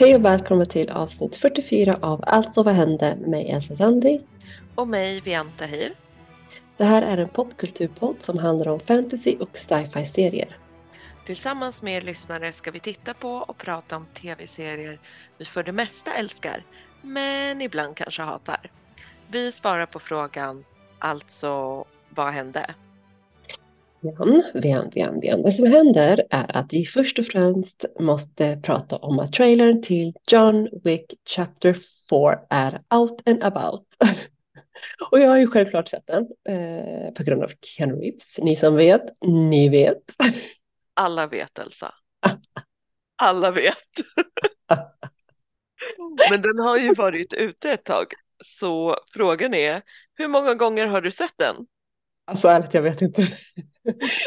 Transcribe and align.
Hej 0.00 0.14
och 0.14 0.24
välkomna 0.24 0.64
till 0.64 0.90
avsnitt 0.90 1.36
44 1.36 1.98
av 2.02 2.24
Alltså 2.26 2.62
vad 2.62 2.74
hände 2.74 3.16
med 3.20 3.28
mig 3.28 3.50
Elsa 3.50 3.74
Sandi. 3.74 4.20
Och 4.74 4.88
mig 4.88 5.20
Vianta 5.20 5.66
Hir. 5.66 5.94
Det 6.76 6.84
här 6.84 7.02
är 7.02 7.18
en 7.18 7.28
popkulturpodd 7.28 8.16
som 8.18 8.38
handlar 8.38 8.68
om 8.68 8.80
fantasy 8.80 9.36
och 9.36 9.58
sci-fi 9.58 10.06
serier. 10.06 10.56
Tillsammans 11.26 11.82
med 11.82 11.96
er 11.96 12.00
lyssnare 12.00 12.52
ska 12.52 12.70
vi 12.70 12.80
titta 12.80 13.14
på 13.14 13.30
och 13.30 13.56
prata 13.56 13.96
om 13.96 14.06
tv-serier 14.14 14.98
vi 15.38 15.44
för 15.44 15.62
det 15.62 15.72
mesta 15.72 16.14
älskar, 16.14 16.64
men 17.02 17.62
ibland 17.62 17.96
kanske 17.96 18.22
hatar. 18.22 18.70
Vi 19.28 19.52
svarar 19.52 19.86
på 19.86 19.98
frågan, 19.98 20.64
alltså 20.98 21.84
vad 22.08 22.32
hände? 22.32 22.74
Vian, 24.02 24.42
vän, 24.54 24.90
vän, 24.94 25.20
vän. 25.20 25.42
Det 25.42 25.52
som 25.52 25.66
händer 25.66 26.26
är 26.30 26.56
att 26.56 26.72
vi 26.72 26.84
först 26.84 27.18
och 27.18 27.26
främst 27.26 27.84
måste 28.00 28.60
prata 28.62 28.96
om 28.96 29.18
att 29.18 29.32
trailern 29.32 29.82
till 29.82 30.12
John 30.30 30.68
Wick 30.84 31.14
Chapter 31.36 31.76
4 32.10 32.40
är 32.50 32.80
out 32.94 33.28
and 33.28 33.42
about. 33.42 33.86
och 35.10 35.20
jag 35.20 35.28
har 35.28 35.38
ju 35.38 35.46
självklart 35.46 35.88
sett 35.88 36.06
den 36.06 36.26
eh, 36.48 37.12
på 37.14 37.22
grund 37.22 37.42
av 37.42 37.50
Keanu 37.62 37.94
Reeves. 37.94 38.38
Ni 38.38 38.56
som 38.56 38.76
vet, 38.76 39.02
ni 39.22 39.68
vet. 39.68 40.02
Alla 40.94 41.26
vet 41.26 41.58
Elsa. 41.58 41.94
Alla 43.22 43.50
vet. 43.50 43.76
Men 46.30 46.42
den 46.42 46.58
har 46.58 46.78
ju 46.78 46.94
varit 46.94 47.32
ute 47.32 47.70
ett 47.70 47.84
tag. 47.84 48.06
Så 48.44 48.96
frågan 49.12 49.54
är, 49.54 49.82
hur 50.14 50.28
många 50.28 50.54
gånger 50.54 50.86
har 50.86 51.00
du 51.00 51.10
sett 51.10 51.34
den? 51.36 51.56
Alltså 52.24 52.48
ärligt, 52.48 52.74
jag 52.74 52.82
vet 52.82 53.02
inte. 53.02 53.28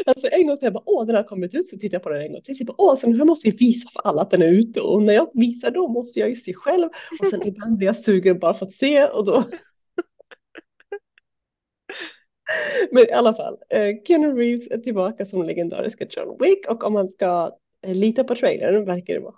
Alltså 0.05 0.27
en 0.31 0.47
gång 0.47 0.57
så 0.57 0.65
jag 0.65 0.73
bara, 0.73 0.83
åh 0.85 1.05
den 1.05 1.15
har 1.15 1.23
kommit 1.23 1.55
ut, 1.55 1.67
så 1.67 1.77
tittar 1.77 1.95
jag 1.95 2.03
på 2.03 2.09
den 2.09 2.21
en 2.21 2.31
gång 2.31 2.41
till. 2.41 2.57
Så 2.57 2.65
bara, 2.65 2.75
åh, 2.77 2.97
sen 2.97 3.17
jag 3.17 3.27
måste 3.27 3.49
ju 3.49 3.55
visa 3.57 3.89
för 3.89 4.09
alla 4.09 4.21
att 4.21 4.31
den 4.31 4.41
är 4.41 4.47
ute 4.47 4.81
och 4.81 5.03
när 5.03 5.13
jag 5.13 5.29
visar 5.33 5.71
då 5.71 5.87
måste 5.87 6.19
jag 6.19 6.29
ju 6.29 6.35
se 6.35 6.53
själv 6.53 6.89
och 7.19 7.27
sen 7.27 7.47
ibland 7.47 7.77
blir 7.77 7.87
jag 7.87 7.97
sugen 7.97 8.39
bara 8.39 8.53
för 8.53 8.65
att 8.65 8.73
se 8.73 9.05
och 9.05 9.25
då. 9.25 9.43
Men 12.91 13.09
i 13.09 13.11
alla 13.11 13.33
fall, 13.33 13.57
eh, 13.69 13.95
Keanu 14.07 14.33
Reeves 14.33 14.67
är 14.71 14.77
tillbaka 14.77 15.25
som 15.25 15.43
legendariska 15.43 16.05
John 16.09 16.37
Wick 16.39 16.67
och 16.69 16.83
om 16.83 16.93
man 16.93 17.09
ska 17.09 17.57
eh, 17.81 17.95
lita 17.95 18.23
på 18.23 18.35
trailern 18.35 18.85
verkar 18.85 19.13
det 19.13 19.19
vara 19.19 19.35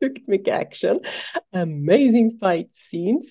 sjukt 0.00 0.28
mycket 0.28 0.54
action, 0.54 1.00
amazing 1.54 2.38
fight 2.38 2.74
scenes, 2.74 3.26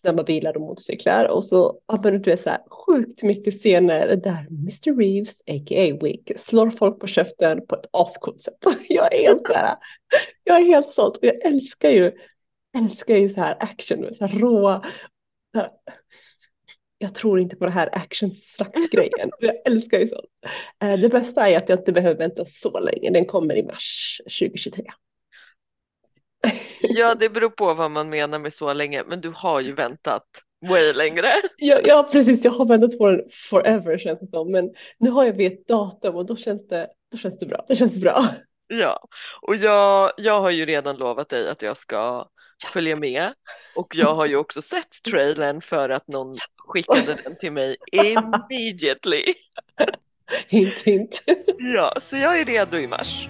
snabba 0.00 0.22
bilar 0.22 0.56
och 0.56 0.60
motorcyklar 0.60 1.24
och 1.24 1.46
så 1.46 1.80
har 1.86 2.10
du 2.10 2.36
så 2.36 2.50
här 2.50 2.60
sjukt 2.70 3.22
mycket 3.22 3.54
scener 3.54 4.16
där 4.16 4.46
Mr. 4.50 4.98
Reeves, 4.98 5.40
a.k.a. 5.40 5.98
Wick, 6.02 6.32
slår 6.36 6.70
folk 6.70 7.00
på 7.00 7.06
käften 7.06 7.66
på 7.66 7.74
ett 7.74 7.86
ascoolt 7.90 8.42
sätt. 8.42 8.54
Jag 8.88 9.14
är 9.14 9.22
helt 9.22 9.44
där, 9.44 9.74
jag 10.44 10.60
är 10.60 10.64
helt 10.64 10.90
såld 10.90 11.16
och 11.16 11.24
jag 11.24 11.44
älskar 11.44 11.90
ju, 11.90 12.12
älskar 12.78 13.16
ju 13.16 13.28
så 13.28 13.40
här 13.40 13.56
action, 13.60 14.14
så 14.14 14.26
här 14.26 14.38
råa, 14.38 14.84
så 15.54 15.58
här, 15.58 15.70
jag 16.98 17.14
tror 17.14 17.40
inte 17.40 17.56
på 17.56 17.64
det 17.64 17.70
här 17.70 17.88
action-slaktgrejen. 17.92 19.30
Jag 19.40 19.56
älskar 19.64 19.98
ju 19.98 20.08
sånt. 20.08 20.24
Eh, 20.82 20.98
det 20.98 21.08
bästa 21.08 21.48
är 21.48 21.56
att 21.56 21.68
jag 21.68 21.78
inte 21.78 21.92
behöver 21.92 22.18
vänta 22.18 22.44
så 22.44 22.80
länge. 22.80 23.10
Den 23.10 23.24
kommer 23.26 23.56
i 23.56 23.62
mars 23.62 24.20
2023. 24.24 24.84
Ja, 26.88 27.14
det 27.14 27.28
beror 27.28 27.50
på 27.50 27.74
vad 27.74 27.90
man 27.90 28.08
menar 28.08 28.38
med 28.38 28.52
så 28.52 28.72
länge, 28.72 29.04
men 29.06 29.20
du 29.20 29.32
har 29.36 29.60
ju 29.60 29.72
väntat 29.72 30.26
way 30.68 30.92
längre. 30.92 31.28
Ja, 31.56 31.80
ja 31.84 32.08
precis. 32.12 32.44
Jag 32.44 32.52
har 32.52 32.66
väntat 32.66 32.98
på 32.98 33.10
den 33.10 33.20
forever 33.50 33.98
känns 33.98 34.20
det 34.20 34.26
som, 34.26 34.52
men 34.52 34.70
nu 34.98 35.10
har 35.10 35.24
jag 35.24 35.32
vid 35.32 35.52
ett 35.52 35.68
datum 35.68 36.16
och 36.16 36.26
då 36.26 36.36
känns 36.36 36.68
det, 36.68 36.88
då 37.12 37.18
känns 37.18 37.38
det 37.38 37.46
bra. 37.46 37.64
Det 37.68 37.76
känns 37.76 38.00
bra. 38.00 38.28
Ja, 38.66 39.08
och 39.42 39.56
jag, 39.56 40.12
jag 40.16 40.40
har 40.40 40.50
ju 40.50 40.66
redan 40.66 40.96
lovat 40.96 41.28
dig 41.28 41.48
att 41.48 41.62
jag 41.62 41.76
ska 41.76 42.28
följa 42.72 42.96
med 42.96 43.32
och 43.76 43.96
jag 43.96 44.14
har 44.14 44.26
ju 44.26 44.36
också 44.36 44.62
sett 44.62 45.02
trailern 45.10 45.60
för 45.60 45.88
att 45.88 46.08
någon 46.08 46.36
skickade 46.56 47.18
den 47.24 47.36
till 47.38 47.52
mig 47.52 47.76
immediately. 47.92 49.24
Hint, 50.48 50.74
hint. 50.84 51.22
Ja, 51.58 51.96
så 52.02 52.16
jag 52.16 52.40
är 52.40 52.44
redo 52.44 52.76
i 52.76 52.86
mars. 52.86 53.28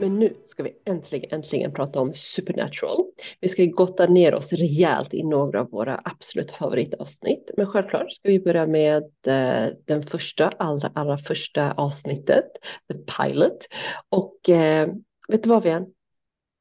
Men 0.00 0.18
nu 0.18 0.36
ska 0.44 0.62
vi 0.62 0.76
äntligen, 0.84 1.30
äntligen 1.30 1.74
prata 1.74 2.00
om 2.00 2.14
Supernatural. 2.14 3.04
Vi 3.40 3.48
ska 3.48 3.62
ju 3.62 3.70
gotta 3.70 4.06
ner 4.06 4.34
oss 4.34 4.52
rejält 4.52 5.14
i 5.14 5.22
några 5.22 5.60
av 5.60 5.70
våra 5.70 6.00
absolut 6.04 6.50
favoritavsnitt. 6.50 7.50
Men 7.56 7.66
självklart 7.66 8.12
ska 8.12 8.28
vi 8.28 8.40
börja 8.40 8.66
med 8.66 9.02
eh, 9.26 9.72
den 9.84 10.02
första, 10.02 10.48
allra, 10.48 10.92
allra 10.94 11.18
första 11.18 11.72
avsnittet, 11.72 12.46
The 12.92 12.98
Pilot. 12.98 13.68
Och 14.08 14.50
eh, 14.50 14.88
vet 15.28 15.42
du 15.42 15.48
vad 15.48 15.62
Vian? 15.62 15.86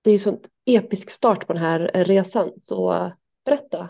Det 0.04 0.10
är 0.10 0.14
ju 0.14 0.20
sånt 0.20 0.48
episk 0.66 1.10
start 1.10 1.48
på 1.48 1.54
den 1.54 1.62
här 1.62 1.80
resan, 1.94 2.52
så 2.62 3.12
berätta 3.46 3.90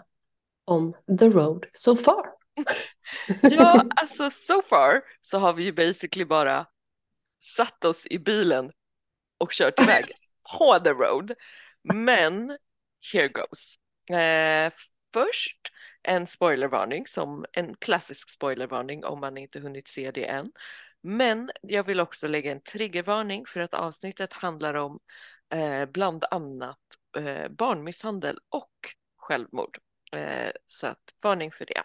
om 0.66 0.94
The 1.20 1.30
Road 1.30 1.66
So 1.74 1.96
Far. 1.96 2.26
ja, 3.42 3.86
alltså 3.96 4.30
so 4.30 4.62
far 4.70 5.02
så 5.22 5.38
har 5.38 5.54
vi 5.54 5.64
ju 5.64 5.74
basically 5.74 6.26
bara 6.26 6.66
satt 7.58 7.86
oss 7.86 8.08
i 8.10 8.20
bilen 8.20 8.72
och 9.38 9.52
kört 9.52 9.82
iväg 9.82 10.06
på 10.58 10.80
the 10.80 10.90
road. 10.90 11.34
Men 11.84 12.58
here 13.14 13.28
goes. 13.28 13.76
Eh, 14.18 14.72
först 15.14 15.58
en 16.04 16.28
spoilervarning 16.28 17.08
som 17.08 17.46
en 17.54 17.76
klassisk 17.76 18.30
spoilervarning 18.30 19.06
om 19.06 19.20
man 19.20 19.38
inte 19.38 19.60
hunnit 19.60 19.88
se 19.88 20.12
det 20.12 20.26
än. 20.26 20.52
Men 21.02 21.52
jag 21.62 21.84
vill 21.84 22.00
också 22.00 22.28
lägga 22.28 22.52
en 22.52 22.62
triggervarning 22.62 23.46
för 23.46 23.60
att 23.60 23.74
avsnittet 23.74 24.34
handlar 24.34 24.74
om 24.74 25.00
eh, 25.54 25.86
bland 25.86 26.26
annat 26.32 26.80
eh, 27.18 27.50
barnmisshandel 27.50 28.40
och 28.50 28.96
självmord. 29.18 29.78
Eh, 30.12 30.52
så 30.66 30.88
att 30.88 31.14
varning 31.24 31.52
för 31.52 31.66
det. 31.66 31.84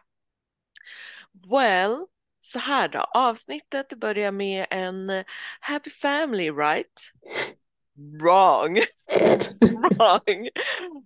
Well, 1.51 2.07
så 2.43 2.59
här 2.59 2.89
då, 2.89 2.99
avsnittet 2.99 3.93
börjar 3.99 4.33
med 4.33 4.67
en 4.71 5.25
Happy 5.61 5.91
Family 5.91 6.51
right? 6.51 7.13
Wrong. 8.21 8.79
Wrong. 9.61 10.49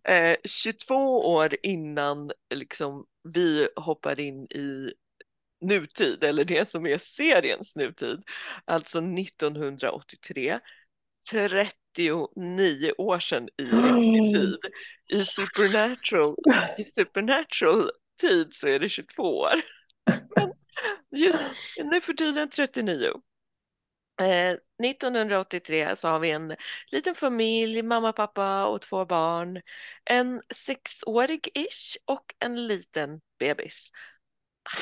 Eh, 0.04 0.36
22 0.44 0.94
år 1.34 1.56
innan 1.62 2.30
liksom, 2.54 3.04
vi 3.22 3.68
hoppar 3.76 4.20
in 4.20 4.44
i 4.44 4.92
nutid, 5.60 6.24
eller 6.24 6.44
det 6.44 6.68
som 6.68 6.86
är 6.86 6.98
seriens 6.98 7.76
nutid, 7.76 8.22
alltså 8.64 8.98
1983. 8.98 10.60
39 11.30 12.92
år 12.98 13.18
sedan 13.18 13.48
i 13.56 13.64
riktig 13.64 14.34
tid. 14.34 14.58
I 15.08 15.24
Supernatural, 15.24 16.36
i 16.78 16.84
Supernatural 16.84 17.90
tid 18.20 18.48
så 18.54 18.66
är 18.68 18.78
det 18.78 18.88
22 18.88 19.22
år. 19.22 19.54
Just 21.10 21.54
nu 21.84 22.00
för 22.00 22.12
tiden 22.12 22.50
39. 22.50 23.12
Eh, 24.20 24.56
1983 24.82 25.96
så 25.96 26.08
har 26.08 26.18
vi 26.20 26.30
en 26.30 26.56
liten 26.92 27.14
familj, 27.14 27.82
mamma, 27.82 28.12
pappa 28.12 28.66
och 28.66 28.82
två 28.82 29.04
barn. 29.04 29.62
En 30.04 30.42
sexårig-ish 30.54 31.96
och 32.04 32.34
en 32.38 32.66
liten 32.66 33.20
bebis. 33.38 33.90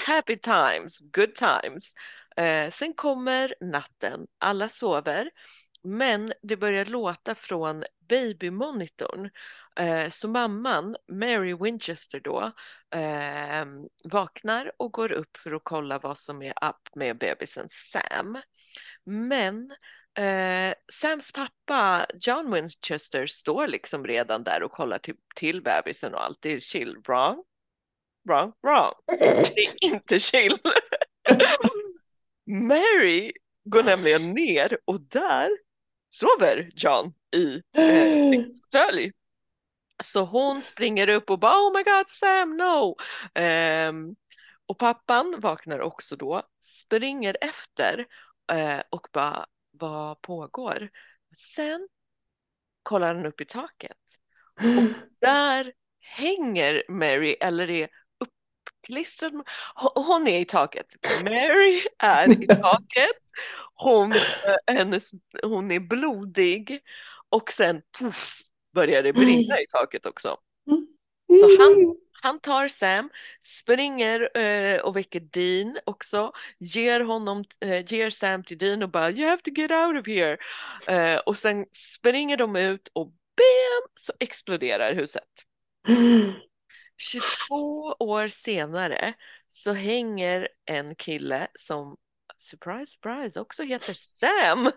Happy 0.06 0.36
times, 0.36 1.00
good 1.00 1.34
times. 1.34 1.94
Eh, 2.36 2.70
sen 2.70 2.94
kommer 2.94 3.54
natten, 3.60 4.26
alla 4.38 4.68
sover. 4.68 5.30
Men 5.84 6.32
det 6.42 6.56
börjar 6.56 6.84
låta 6.84 7.34
från 7.34 7.84
babymonitorn. 8.08 9.30
Eh, 9.76 10.10
så 10.10 10.28
mamman, 10.28 10.96
Mary 11.12 11.54
Winchester 11.54 12.20
då, 12.20 12.52
eh, 12.94 13.66
vaknar 14.04 14.72
och 14.76 14.92
går 14.92 15.12
upp 15.12 15.36
för 15.36 15.52
att 15.52 15.62
kolla 15.64 15.98
vad 15.98 16.18
som 16.18 16.42
är 16.42 16.50
upp 16.68 16.94
med 16.94 17.18
bebisen 17.18 17.68
Sam. 17.70 18.42
Men 19.04 19.70
eh, 20.18 20.74
Sams 20.92 21.32
pappa 21.32 22.06
John 22.20 22.52
Winchester 22.54 23.26
står 23.26 23.68
liksom 23.68 24.06
redan 24.06 24.44
där 24.44 24.62
och 24.62 24.72
kollar 24.72 24.98
till, 24.98 25.16
till 25.34 25.62
bebisen 25.62 26.14
och 26.14 26.24
allt. 26.24 26.38
Det 26.40 26.52
är 26.52 26.60
chill. 26.60 26.96
Wrong? 27.06 27.44
Wrong? 28.28 28.52
Wrong. 28.62 28.94
Det 29.54 29.66
är 29.66 29.84
inte 29.84 30.18
chill. 30.18 30.58
Mary 32.46 33.32
går 33.64 33.82
nämligen 33.82 34.34
ner 34.34 34.78
och 34.84 35.00
där 35.00 35.50
sover 36.14 36.70
John 36.74 37.14
i 37.36 37.62
eh, 37.76 38.42
fåtölj. 38.72 39.12
Så 40.04 40.24
hon 40.24 40.62
springer 40.62 41.08
upp 41.08 41.30
och 41.30 41.38
bara 41.38 41.54
oh 41.54 41.72
my 41.76 41.82
god 41.82 42.08
Sam 42.08 42.56
no. 42.56 42.96
Um, 43.40 44.16
och 44.66 44.78
pappan 44.78 45.34
vaknar 45.38 45.80
också 45.80 46.16
då, 46.16 46.42
springer 46.62 47.36
efter 47.40 47.98
uh, 48.52 48.82
och 48.90 49.08
bara 49.12 49.46
vad 49.70 50.22
pågår? 50.22 50.90
Sen 51.36 51.88
kollar 52.82 53.14
han 53.14 53.26
upp 53.26 53.40
i 53.40 53.44
taket 53.44 53.98
och 54.56 55.00
där 55.20 55.72
hänger 56.00 56.82
Mary 56.88 57.36
eller 57.40 57.70
är 57.70 57.88
uppklistrad. 58.84 59.32
Hon 59.94 60.28
är 60.28 60.40
i 60.40 60.44
taket. 60.44 60.86
Mary 61.24 61.80
är 61.98 62.42
i 62.42 62.46
taket 62.62 63.16
Hon, 63.74 64.12
eh, 64.12 64.74
hennes, 64.74 65.10
hon 65.42 65.70
är 65.70 65.80
blodig 65.80 66.80
och 67.28 67.52
sen 67.52 67.82
puff, 67.98 68.38
börjar 68.74 69.02
det 69.02 69.12
brinna 69.12 69.60
i 69.60 69.66
taket 69.66 70.06
också. 70.06 70.36
Så 71.28 71.62
han, 71.62 71.96
han 72.22 72.40
tar 72.40 72.68
Sam, 72.68 73.10
springer 73.42 74.38
eh, 74.38 74.80
och 74.80 74.96
väcker 74.96 75.20
Dean 75.20 75.78
också, 75.84 76.32
ger, 76.58 77.00
honom, 77.00 77.44
eh, 77.60 77.92
ger 77.92 78.10
Sam 78.10 78.42
till 78.42 78.58
Dean 78.58 78.82
och 78.82 78.90
bara 78.90 79.10
you 79.10 79.28
have 79.28 79.42
to 79.42 79.50
get 79.50 79.70
out 79.70 80.00
of 80.00 80.06
here. 80.06 80.38
Eh, 80.86 81.16
och 81.16 81.36
sen 81.36 81.66
springer 81.72 82.36
de 82.36 82.56
ut 82.56 82.88
och 82.92 83.06
bam 83.06 83.90
så 83.94 84.12
exploderar 84.20 84.94
huset. 84.94 85.28
22 86.96 87.96
år 87.98 88.28
senare 88.28 89.14
så 89.48 89.72
hänger 89.72 90.48
en 90.64 90.94
kille 90.94 91.48
som 91.58 91.96
surprise 92.36 92.92
surprise 92.92 93.40
också 93.40 93.62
heter 93.62 93.94
Sam 93.94 94.70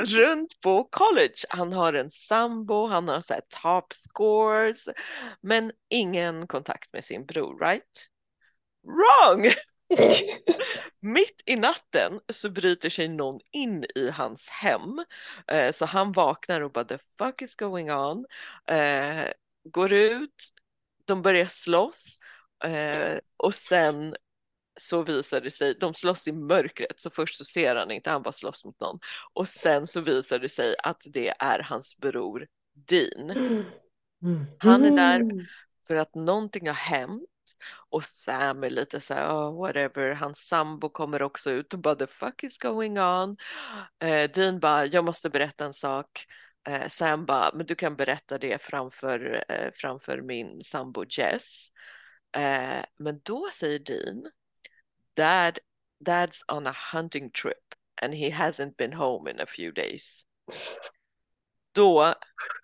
runt 0.06 0.60
på 0.60 0.84
college. 0.84 1.34
Han 1.48 1.72
har 1.72 1.92
en 1.92 2.10
sambo, 2.10 2.86
han 2.86 3.08
har 3.08 3.20
så 3.20 3.34
här 3.34 3.42
top 3.62 3.92
scores 3.92 4.88
men 5.40 5.72
ingen 5.88 6.46
kontakt 6.46 6.92
med 6.92 7.04
sin 7.04 7.26
bror, 7.26 7.58
right? 7.58 8.08
Wrong! 8.82 9.52
Mitt 11.00 11.42
i 11.46 11.56
natten 11.56 12.20
så 12.32 12.50
bryter 12.50 12.90
sig 12.90 13.08
någon 13.08 13.40
in 13.52 13.84
i 13.94 14.10
hans 14.10 14.48
hem. 14.48 15.04
Eh, 15.46 15.72
så 15.72 15.86
han 15.86 16.12
vaknar 16.12 16.60
och 16.60 16.72
bara 16.72 16.84
the 16.84 16.98
fuck 17.18 17.42
is 17.42 17.56
going 17.56 17.92
on? 17.92 18.26
Eh, 18.66 19.24
går 19.64 19.92
ut, 19.92 20.34
de 21.04 21.22
börjar 21.22 21.46
slåss 21.46 22.18
eh, 22.64 23.18
och 23.36 23.54
sen 23.54 24.16
så 24.80 25.02
visar 25.02 25.40
det 25.40 25.50
sig, 25.50 25.74
de 25.80 25.94
slåss 25.94 26.28
i 26.28 26.32
mörkret 26.32 27.00
så 27.00 27.10
först 27.10 27.36
så 27.36 27.44
ser 27.44 27.76
han 27.76 27.90
inte, 27.90 28.10
han 28.10 28.22
bara 28.22 28.32
slåss 28.32 28.64
mot 28.64 28.80
någon 28.80 28.98
och 29.32 29.48
sen 29.48 29.86
så 29.86 30.00
visar 30.00 30.38
det 30.38 30.48
sig 30.48 30.76
att 30.82 31.02
det 31.04 31.28
är 31.38 31.58
hans 31.58 31.96
bror 31.96 32.46
Dean. 32.72 33.30
Han 34.58 34.84
är 34.84 34.90
där 34.90 35.26
för 35.86 35.96
att 35.96 36.14
någonting 36.14 36.66
har 36.66 36.74
hänt 36.74 37.22
och 37.90 38.04
Sam 38.04 38.64
är 38.64 38.70
lite 38.70 39.00
så 39.00 39.14
här, 39.14 39.28
oh, 39.28 39.60
whatever, 39.60 40.14
hans 40.14 40.38
sambo 40.38 40.88
kommer 40.88 41.22
också 41.22 41.50
ut 41.50 41.72
och 41.74 41.78
bara 41.80 41.94
the 41.94 42.06
fuck 42.06 42.44
is 42.44 42.58
going 42.58 43.00
on? 43.00 43.36
Eh, 43.98 44.30
Dean 44.30 44.60
bara, 44.60 44.86
jag 44.86 45.04
måste 45.04 45.30
berätta 45.30 45.64
en 45.64 45.74
sak. 45.74 46.26
Eh, 46.68 46.88
Sam 46.88 47.26
bara, 47.26 47.50
men 47.54 47.66
du 47.66 47.74
kan 47.74 47.96
berätta 47.96 48.38
det 48.38 48.62
framför, 48.62 49.44
eh, 49.48 49.70
framför 49.74 50.20
min 50.20 50.62
sambo 50.64 51.04
Jess. 51.08 51.68
Eh, 52.36 52.84
men 52.96 53.20
då 53.22 53.50
säger 53.54 53.78
Dean, 53.78 54.30
Dad, 55.14 55.58
Dad's 56.04 56.52
on 56.52 56.66
a 56.66 56.74
hunting 56.92 57.30
trip 57.30 57.74
and 58.02 58.14
he 58.14 58.30
hasn't 58.30 58.76
been 58.76 58.92
home 58.92 59.30
in 59.30 59.40
a 59.40 59.46
few 59.46 59.82
days. 59.82 60.24
Då 61.72 62.14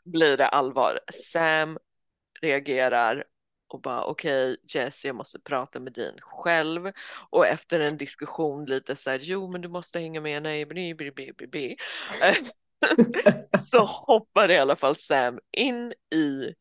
blir 0.04 0.36
det 0.36 0.48
allvar. 0.48 1.00
Sam 1.32 1.78
reagerar 2.40 3.24
och 3.68 3.80
bara 3.80 4.04
okej 4.04 4.52
okay, 4.52 4.56
Jess 4.68 5.04
jag 5.04 5.16
måste 5.16 5.40
prata 5.40 5.80
med 5.80 5.92
din 5.92 6.20
själv 6.20 6.92
och 7.30 7.46
efter 7.46 7.80
en 7.80 7.96
diskussion 7.96 8.64
lite 8.64 8.96
så 8.96 9.10
här 9.10 9.18
jo 9.18 9.50
men 9.50 9.60
du 9.60 9.68
måste 9.68 9.98
hänga 9.98 10.20
med 10.20 10.42
nej 10.42 10.66
bli, 10.66 10.94
bli, 10.94 11.10
bli, 11.10 11.32
bli. 11.32 11.76
Eh, 12.22 12.36
så 13.70 13.84
hoppar 13.84 14.50
i 14.50 14.58
alla 14.58 14.76
fall 14.76 14.96
Sam 14.96 15.38
in 15.52 15.92
i 16.14 16.54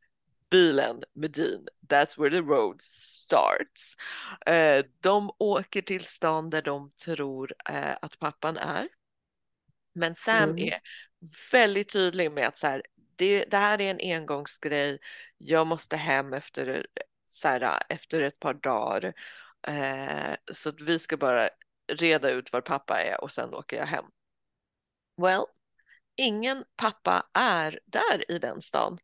bilen 0.50 1.04
med 1.13 1.31
Dean. 1.31 1.68
That's 1.89 2.18
where 2.18 2.30
the 2.30 2.42
road 2.42 2.81
starts. 2.81 3.95
Eh, 4.45 4.86
de 5.01 5.31
åker 5.38 5.81
till 5.81 6.06
stan 6.06 6.50
där 6.50 6.62
de 6.62 6.92
tror 6.92 7.54
eh, 7.69 7.95
att 8.01 8.19
pappan 8.19 8.57
är. 8.57 8.88
Men 9.94 10.16
Sam 10.16 10.50
mm. 10.50 10.57
är 10.57 10.80
väldigt 11.51 11.94
tydlig 11.94 12.31
med 12.31 12.48
att 12.48 12.57
så 12.57 12.68
här, 12.68 12.83
det, 13.16 13.45
det, 13.45 13.57
här 13.57 13.81
är 13.81 13.92
en 13.92 14.16
engångsgrej. 14.16 15.00
Jag 15.38 15.68
måste 15.68 15.98
hem 15.98 16.33
efter, 16.33 16.88
så 17.27 17.48
här, 17.48 17.83
efter 17.89 18.22
ett 18.22 18.39
par 18.39 18.54
dagar. 18.54 19.13
Eh, 19.68 20.36
så 20.51 20.72
vi 20.72 21.00
ska 21.00 21.18
bara 21.18 21.50
reda 21.92 22.30
ut 22.30 22.54
var 22.54 22.62
pappa 22.62 23.01
är 23.01 23.24
och 23.24 23.31
sen 23.31 23.54
åker 23.54 23.77
jag 23.77 23.86
hem. 23.86 24.06
Well, 25.22 25.45
ingen 26.16 26.64
pappa 26.76 27.30
är 27.34 27.80
där 27.86 28.32
i 28.32 28.40
den 28.40 28.62
stan. 28.62 28.98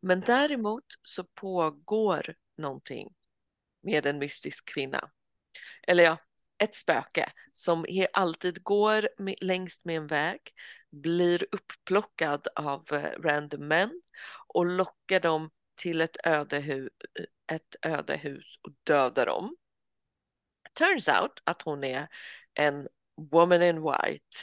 Men 0.00 0.20
däremot 0.20 0.84
så 1.02 1.24
pågår 1.24 2.34
någonting 2.56 3.14
med 3.82 4.06
en 4.06 4.18
mystisk 4.18 4.68
kvinna. 4.68 5.10
Eller 5.86 6.04
ja, 6.04 6.18
ett 6.58 6.74
spöke 6.74 7.32
som 7.52 7.86
alltid 8.12 8.62
går 8.62 9.08
med, 9.18 9.34
längst 9.40 9.84
med 9.84 9.96
en 9.96 10.06
väg, 10.06 10.40
blir 10.90 11.46
upplockad 11.52 12.48
av 12.54 12.92
eh, 12.92 13.20
random 13.20 13.68
män 13.68 14.02
och 14.46 14.66
lockar 14.66 15.20
dem 15.20 15.50
till 15.76 16.00
ett 16.00 16.16
ödehus 16.24 16.90
ett 17.52 17.76
ödehus 17.82 18.58
och 18.62 18.72
dödar 18.84 19.26
dem. 19.26 19.56
Turns 20.74 21.08
out 21.08 21.42
att 21.44 21.62
hon 21.62 21.84
är 21.84 22.08
en 22.54 22.88
woman 23.16 23.62
in 23.62 23.82
white 23.82 24.36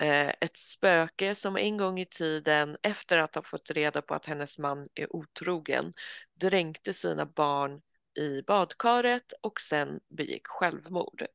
Eh, 0.00 0.32
ett 0.40 0.56
spöke 0.56 1.34
som 1.34 1.56
en 1.56 1.76
gång 1.76 2.00
i 2.00 2.06
tiden 2.06 2.76
efter 2.82 3.18
att 3.18 3.34
ha 3.34 3.42
fått 3.42 3.70
reda 3.70 4.02
på 4.02 4.14
att 4.14 4.26
hennes 4.26 4.58
man 4.58 4.88
är 4.94 5.16
otrogen 5.16 5.92
dränkte 6.34 6.94
sina 6.94 7.26
barn 7.26 7.80
i 8.14 8.42
badkaret 8.42 9.32
och 9.40 9.60
sen 9.60 10.00
begick 10.08 10.46
självmord. 10.46 11.26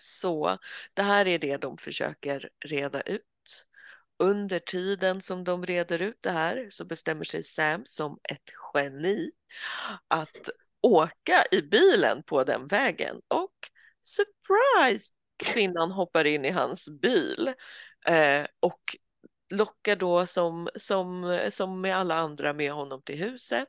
Så 0.00 0.58
det 0.94 1.02
här 1.02 1.26
är 1.26 1.38
det 1.38 1.56
de 1.56 1.78
försöker 1.78 2.50
reda 2.64 3.00
ut. 3.00 3.66
Under 4.18 4.58
tiden 4.58 5.20
som 5.20 5.44
de 5.44 5.66
reder 5.66 6.02
ut 6.02 6.18
det 6.20 6.30
här 6.30 6.68
så 6.70 6.84
bestämmer 6.84 7.24
sig 7.24 7.42
Sam 7.42 7.82
som 7.86 8.18
ett 8.22 8.50
geni 8.74 9.30
att 10.08 10.50
åka 10.80 11.44
i 11.50 11.62
bilen 11.62 12.22
på 12.22 12.44
den 12.44 12.66
vägen 12.66 13.20
och 13.28 13.54
surprise! 14.02 15.19
Kvinnan 15.40 15.90
hoppar 15.90 16.24
in 16.24 16.44
i 16.44 16.50
hans 16.50 16.88
bil 16.88 17.54
eh, 18.06 18.46
och 18.60 18.96
lockar 19.50 19.96
då 19.96 20.26
som, 20.26 20.68
som, 20.76 21.40
som 21.50 21.80
med 21.80 21.96
alla 21.96 22.14
andra 22.14 22.52
med 22.52 22.72
honom 22.72 23.02
till 23.02 23.18
huset 23.18 23.68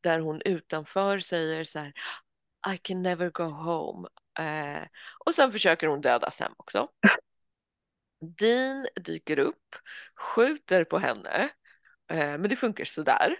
där 0.00 0.18
hon 0.20 0.42
utanför 0.44 1.20
säger 1.20 1.64
så 1.64 1.78
här 1.78 1.92
I 2.74 2.78
can 2.78 3.02
never 3.02 3.30
go 3.30 3.42
home 3.42 4.08
eh, 4.38 4.86
och 5.24 5.34
sen 5.34 5.52
försöker 5.52 5.86
hon 5.86 6.00
döda 6.00 6.30
Sam 6.30 6.54
också. 6.56 6.88
Dean 8.20 8.86
dyker 9.00 9.38
upp, 9.38 9.76
skjuter 10.14 10.84
på 10.84 10.98
henne 10.98 11.48
eh, 12.10 12.38
men 12.38 12.48
det 12.48 12.56
funkar 12.56 12.84
sådär. 12.84 13.36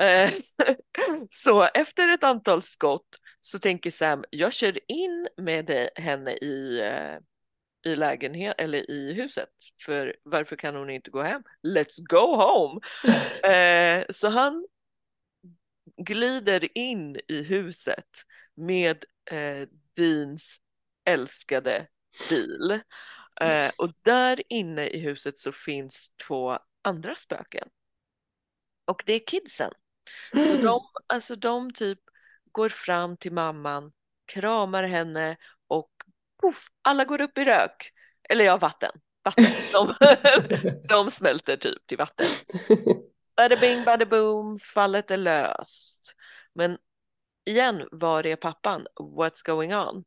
Eh, 0.00 0.32
så 1.30 1.62
efter 1.74 2.08
ett 2.08 2.24
antal 2.24 2.62
skott 2.62 3.18
så 3.40 3.58
tänker 3.58 3.90
Sam, 3.90 4.24
jag 4.30 4.52
kör 4.52 4.78
in 4.92 5.28
med 5.36 5.88
henne 5.96 6.32
i, 6.32 6.80
eh, 6.80 7.18
i 7.92 7.96
lägenhet 7.96 8.54
eller 8.58 8.90
i 8.90 9.12
huset. 9.12 9.48
För 9.86 10.16
varför 10.22 10.56
kan 10.56 10.74
hon 10.76 10.90
inte 10.90 11.10
gå 11.10 11.22
hem? 11.22 11.42
Let's 11.62 12.02
go 12.08 12.36
home! 12.36 12.80
Eh, 13.42 14.04
så 14.10 14.28
han 14.28 14.66
glider 15.96 16.78
in 16.78 17.20
i 17.28 17.42
huset 17.42 18.08
med 18.54 19.04
eh, 19.30 19.68
Deans 19.96 20.60
älskade 21.04 21.86
bil. 22.30 22.80
Eh, 23.40 23.70
och 23.78 23.92
där 24.02 24.42
inne 24.48 24.86
i 24.86 24.98
huset 24.98 25.38
så 25.38 25.52
finns 25.52 26.12
två 26.26 26.58
andra 26.82 27.16
spöken. 27.16 27.68
Och 28.88 29.02
det 29.06 29.12
är 29.12 29.26
kidsen. 29.26 29.72
Så 30.32 30.56
de, 30.56 30.80
alltså 31.06 31.36
de 31.36 31.72
typ 31.72 31.98
går 32.52 32.68
fram 32.68 33.16
till 33.16 33.32
mamman, 33.32 33.92
kramar 34.26 34.82
henne 34.82 35.36
och 35.68 35.90
puff, 36.42 36.66
alla 36.82 37.04
går 37.04 37.20
upp 37.20 37.38
i 37.38 37.44
rök. 37.44 37.92
Eller 38.28 38.44
ja, 38.44 38.56
vatten. 38.56 38.92
vatten. 39.24 39.52
De, 39.72 39.94
de 40.88 41.10
smälter 41.10 41.56
typ 41.56 41.86
till 41.86 41.98
vatten. 41.98 42.26
Bada 43.36 43.56
bing, 43.56 43.84
bada 43.84 44.06
boom, 44.06 44.58
fallet 44.58 45.10
är 45.10 45.16
löst. 45.16 46.14
Men 46.54 46.78
igen, 47.44 47.88
var 47.92 48.26
är 48.26 48.36
pappan? 48.36 48.86
What's 49.00 49.46
going 49.46 49.74
on? 49.74 50.04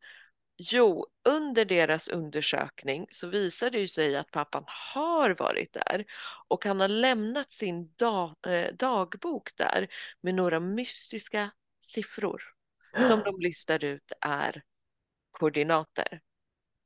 Jo, 0.64 1.06
under 1.30 1.66
deras 1.66 2.08
undersökning 2.08 3.08
så 3.12 3.28
visar 3.28 3.70
det 3.70 3.88
sig 3.88 4.16
att 4.16 4.32
pappan 4.32 4.64
har 4.68 5.30
varit 5.30 5.74
där 5.74 6.06
och 6.48 6.66
han 6.66 6.80
har 6.80 6.88
lämnat 6.88 7.52
sin 7.52 7.94
dag, 7.96 8.36
eh, 8.48 8.74
dagbok 8.74 9.56
där 9.56 9.88
med 10.22 10.36
några 10.36 10.60
mystiska 10.60 11.52
siffror 11.82 12.44
som 13.08 13.20
de 13.26 13.40
listar 13.40 13.84
ut 13.84 14.12
är 14.22 14.64
koordinater. 15.32 16.22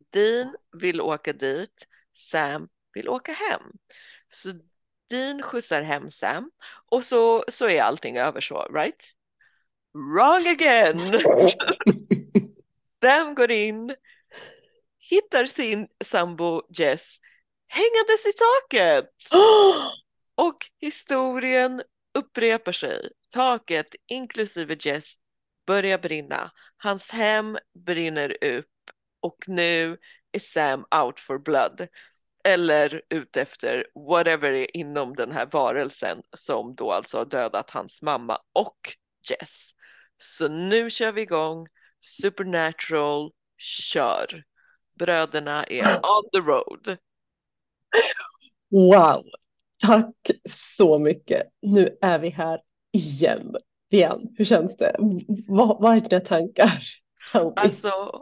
Dean 0.10 0.56
vill 0.72 1.02
åka 1.02 1.34
dit, 1.34 1.88
Sam 2.14 2.70
vill 2.94 3.10
åka 3.10 3.32
hem. 3.32 3.72
Så 4.30 4.54
Dean 5.10 5.42
skjutsar 5.42 5.82
hem 5.82 6.12
Sam 6.12 6.52
och 6.92 7.06
så, 7.06 7.46
så 7.48 7.70
är 7.70 7.82
allting 7.82 8.18
över 8.18 8.42
så, 8.42 8.68
right? 8.74 9.14
Wrong 9.94 10.48
again! 10.48 11.22
Sam 13.06 13.36
går 13.36 13.52
in, 13.52 13.96
hittar 15.00 15.46
sin 15.46 15.88
sambo 16.04 16.62
Jess 16.70 17.18
hängandes 17.68 18.26
i 18.26 18.34
taket. 18.34 19.10
Och 20.36 20.58
historien 20.82 21.84
upprepar 22.14 22.72
sig. 22.72 23.10
Taket, 23.34 23.96
inklusive 24.08 24.78
Jess, 24.80 25.14
börjar 25.68 25.98
brinna. 25.98 26.52
Hans 26.78 27.10
hem 27.10 27.58
brinner 27.86 28.44
upp 28.44 28.72
och 29.20 29.38
nu 29.48 29.98
är 30.32 30.40
Sam 30.40 30.86
out 31.04 31.20
for 31.20 31.38
blood. 31.38 31.88
Eller 32.44 33.02
ute 33.10 33.42
efter 33.42 33.88
whatever 34.10 34.52
är 34.52 34.78
inom 34.78 35.16
den 35.16 35.32
här 35.32 35.46
varelsen 35.46 36.22
som 36.38 36.76
då 36.76 36.92
alltså 36.92 37.18
har 37.18 37.26
dödat 37.26 37.70
hans 37.70 38.02
mamma 38.02 38.40
och 38.54 38.80
Jess. 39.30 39.70
Så 40.18 40.48
nu 40.48 40.90
kör 40.90 41.12
vi 41.12 41.22
igång. 41.22 41.68
Supernatural, 42.06 43.32
kör. 43.58 44.44
Bröderna 45.00 45.64
är 45.64 45.84
on 46.04 46.30
the 46.34 46.40
road. 46.40 46.98
Wow, 48.70 49.26
tack 49.82 50.16
så 50.50 51.00
mycket. 51.00 51.44
Nu 51.62 51.98
är 52.02 52.20
vi 52.20 52.30
här 52.30 52.60
igen. 52.92 53.56
Igen, 53.90 54.34
hur 54.38 54.46
känns 54.46 54.78
det? 54.78 54.96
Vad, 55.48 55.82
vad 55.82 55.96
är 55.96 56.02
dina 56.02 56.22
tankar? 56.22 56.80
Alltså, 57.56 58.22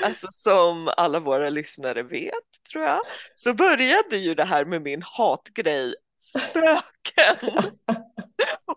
alltså 0.00 0.28
som 0.32 0.90
alla 0.96 1.20
våra 1.20 1.50
lyssnare 1.50 2.02
vet 2.02 2.64
tror 2.72 2.84
jag 2.84 3.00
så 3.34 3.54
började 3.54 4.16
ju 4.16 4.34
det 4.34 4.44
här 4.44 4.64
med 4.64 4.82
min 4.82 5.02
hatgrej 5.02 5.94
spöken. 6.18 7.52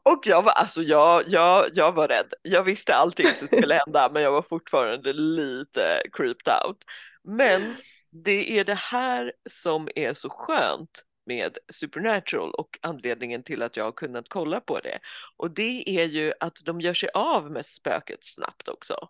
Och 0.04 0.28
jag 0.28 0.42
var, 0.42 0.52
alltså 0.52 0.82
jag, 0.82 1.24
jag, 1.28 1.66
jag 1.74 1.92
var 1.92 2.08
rädd. 2.08 2.34
Jag 2.42 2.64
visste 2.64 2.96
allting 2.96 3.28
som 3.28 3.48
skulle 3.48 3.74
hända 3.86 4.10
men 4.14 4.24
jag 4.24 4.32
var 4.32 4.42
fortfarande 4.42 5.14
lite 5.14 6.02
creeped 6.14 6.54
out. 6.66 6.78
Men 7.24 7.76
det 8.12 8.60
är 8.60 8.64
det 8.64 8.80
här 8.80 9.34
som 9.50 9.90
är 9.96 10.14
så 10.14 10.30
skönt 10.30 11.04
med 11.26 11.58
Supernatural 11.72 12.52
och 12.52 12.80
anledningen 12.82 13.44
till 13.44 13.62
att 13.62 13.78
jag 13.78 13.84
har 13.84 13.92
kunnat 13.92 14.26
kolla 14.30 14.60
på 14.60 14.80
det. 14.80 15.00
Och 15.38 15.52
det 15.52 15.90
är 15.90 16.06
ju 16.06 16.34
att 16.40 16.58
de 16.66 16.82
gör 16.82 16.94
sig 16.94 17.10
av 17.14 17.52
med 17.52 17.66
spöket 17.66 18.20
snabbt 18.22 18.68
också. 18.68 19.10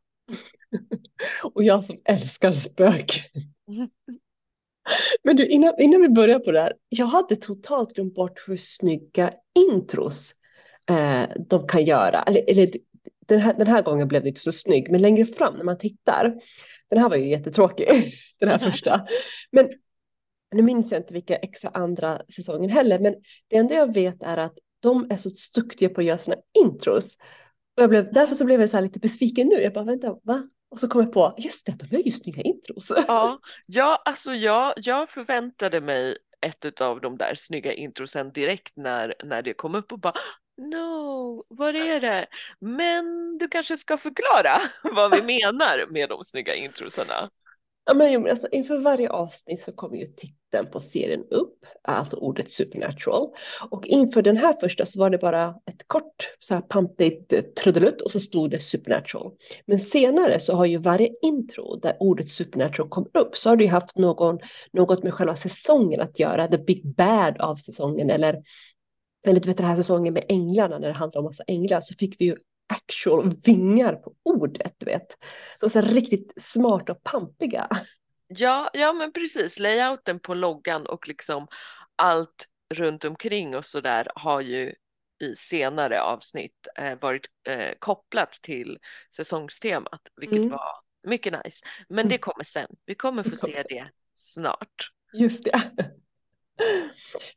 och 1.53 1.63
jag 1.63 1.85
som 1.85 2.01
älskar 2.05 2.53
spöken. 2.53 3.23
Men 5.23 5.35
du, 5.35 5.47
innan, 5.47 5.73
innan 5.81 6.01
vi 6.01 6.09
börjar 6.09 6.39
på 6.39 6.51
det 6.51 6.61
här. 6.61 6.73
Jag 6.89 7.05
hade 7.05 7.35
totalt 7.35 7.95
glömt 7.95 8.15
bort 8.15 8.47
hur 8.47 8.57
snygga 8.57 9.31
intros 9.55 10.33
eh, 10.89 11.29
de 11.49 11.67
kan 11.67 11.85
göra. 11.85 12.23
Eller, 12.23 12.49
eller 12.49 12.67
den, 13.27 13.39
här, 13.39 13.53
den 13.53 13.67
här 13.67 13.81
gången 13.81 14.07
blev 14.07 14.23
det 14.23 14.29
inte 14.29 14.41
så 14.41 14.51
snygg, 14.51 14.91
men 14.91 15.01
längre 15.01 15.25
fram 15.25 15.55
när 15.57 15.63
man 15.63 15.77
tittar. 15.77 16.35
Den 16.89 16.99
här 16.99 17.09
var 17.09 17.15
ju 17.15 17.29
jättetråkig, 17.29 17.87
den 18.39 18.49
här 18.49 18.57
första. 18.57 19.07
Men 19.51 19.69
nu 20.55 20.61
minns 20.61 20.91
jag 20.91 21.01
inte 21.01 21.13
vilka 21.13 21.35
extra 21.35 21.69
andra 21.69 22.21
säsongen 22.35 22.69
heller, 22.69 22.99
men 22.99 23.15
det 23.47 23.57
enda 23.57 23.75
jag 23.75 23.93
vet 23.93 24.23
är 24.23 24.37
att 24.37 24.57
de 24.79 25.11
är 25.11 25.17
så 25.17 25.29
duktiga 25.53 25.89
på 25.89 26.01
att 26.01 26.07
göra 26.07 26.17
sina 26.17 26.37
intros. 26.59 27.17
Och 27.77 27.83
jag 27.83 27.89
blev, 27.89 28.13
därför 28.13 28.35
så 28.35 28.45
blev 28.45 28.61
jag 28.61 28.69
så 28.69 28.79
lite 28.79 28.99
besviken 28.99 29.47
nu. 29.47 29.55
Jag 29.55 29.73
bara, 29.73 29.83
vänta, 29.83 30.15
va? 30.23 30.43
Och 30.71 30.79
så 30.79 30.87
kom 30.87 31.01
jag 31.01 31.11
på, 31.11 31.35
just 31.37 31.65
det, 31.65 31.71
de 31.71 31.95
gör 31.95 32.03
ju 32.03 32.11
snygga 32.11 32.41
intros. 32.41 32.91
Ja, 33.07 33.39
ja 33.65 34.01
alltså 34.05 34.31
jag, 34.31 34.73
jag 34.75 35.09
förväntade 35.09 35.81
mig 35.81 36.17
ett 36.41 36.81
av 36.81 37.01
de 37.01 37.17
där 37.17 37.35
snygga 37.35 37.73
introsen 37.73 38.31
direkt 38.31 38.73
när, 38.75 39.15
när 39.23 39.41
det 39.41 39.53
kom 39.53 39.75
upp 39.75 39.91
och 39.91 39.99
bara 39.99 40.13
No, 40.59 41.43
vad 41.47 41.75
är 41.75 41.99
det? 41.99 42.27
Men 42.59 43.37
du 43.37 43.47
kanske 43.47 43.77
ska 43.77 43.97
förklara 43.97 44.61
vad 44.95 45.11
vi 45.11 45.21
menar 45.21 45.91
med 45.91 46.09
de 46.09 46.23
snygga 46.23 46.55
introsarna. 46.55 47.29
Ja, 47.85 47.93
men 47.93 48.29
alltså, 48.29 48.47
inför 48.51 48.77
varje 48.77 49.09
avsnitt 49.09 49.63
så 49.63 49.71
kommer 49.71 49.97
ju 49.97 50.05
titeln 50.05 50.71
på 50.71 50.79
serien 50.79 51.23
upp, 51.29 51.65
alltså 51.83 52.17
ordet 52.17 52.51
supernatural. 52.51 53.29
Och 53.69 53.85
inför 53.85 54.21
den 54.21 54.37
här 54.37 54.53
första 54.53 54.85
så 54.85 54.99
var 54.99 55.09
det 55.09 55.17
bara 55.17 55.55
ett 55.65 55.87
kort 55.87 56.29
så 56.39 56.53
här 56.53 56.61
pampigt 56.61 57.33
eh, 57.33 57.41
trudelutt 57.41 58.01
och 58.01 58.11
så 58.11 58.19
stod 58.19 58.51
det 58.51 58.59
supernatural. 58.59 59.31
Men 59.65 59.79
senare 59.79 60.39
så 60.39 60.53
har 60.53 60.65
ju 60.65 60.77
varje 60.77 61.09
intro 61.21 61.75
där 61.75 61.97
ordet 61.99 62.29
supernatural 62.29 62.89
kommer 62.89 63.17
upp 63.17 63.37
så 63.37 63.49
har 63.49 63.55
det 63.55 63.63
ju 63.63 63.69
haft 63.69 63.97
någon, 63.97 64.39
något 64.71 65.03
med 65.03 65.13
själva 65.13 65.35
säsongen 65.35 66.01
att 66.01 66.19
göra, 66.19 66.47
the 66.47 66.57
big 66.57 66.95
bad 66.95 67.37
av 67.37 67.55
säsongen 67.55 68.09
eller 68.09 68.35
eller 69.27 69.39
du 69.39 69.49
vet 69.49 69.57
den 69.57 69.65
här 69.65 69.75
säsongen 69.75 70.13
med 70.13 70.25
änglarna 70.29 70.79
när 70.79 70.87
det 70.87 70.93
handlar 70.93 71.19
om 71.19 71.25
massa 71.25 71.43
änglar 71.47 71.81
så 71.81 71.93
fick 71.95 72.21
vi 72.21 72.25
ju 72.25 72.37
actual 72.73 73.35
vingar 73.43 73.95
på 73.95 74.13
ordet, 74.23 74.73
du 74.77 74.85
vet. 74.85 75.17
De 75.59 75.65
är 75.65 75.81
riktigt 75.81 76.33
smarta 76.41 76.91
och 76.91 77.03
pampiga. 77.03 77.67
Ja, 78.27 78.69
ja 78.73 78.93
men 78.93 79.11
precis. 79.11 79.59
Layouten 79.59 80.19
på 80.19 80.33
loggan 80.33 80.85
och 80.85 81.07
liksom 81.07 81.47
allt 81.95 82.47
runt 82.73 83.05
omkring 83.05 83.55
och 83.55 83.65
så 83.65 83.81
där 83.81 84.07
har 84.15 84.41
ju 84.41 84.73
i 85.21 85.35
senare 85.35 86.01
avsnitt 86.01 86.67
eh, 86.75 86.99
varit 87.01 87.25
eh, 87.47 87.73
kopplat 87.79 88.31
till 88.31 88.77
säsongstemat, 89.15 90.01
vilket 90.15 90.37
mm. 90.37 90.49
var 90.49 90.71
mycket 91.07 91.33
nice. 91.43 91.65
Men 91.89 92.07
det 92.07 92.15
mm. 92.15 92.19
kommer 92.19 92.43
sen. 92.43 92.67
Vi 92.85 92.95
kommer 92.95 93.23
få 93.23 93.35
se 93.35 93.63
det 93.69 93.89
snart. 94.13 94.91
Just 95.13 95.43
det. 95.43 95.61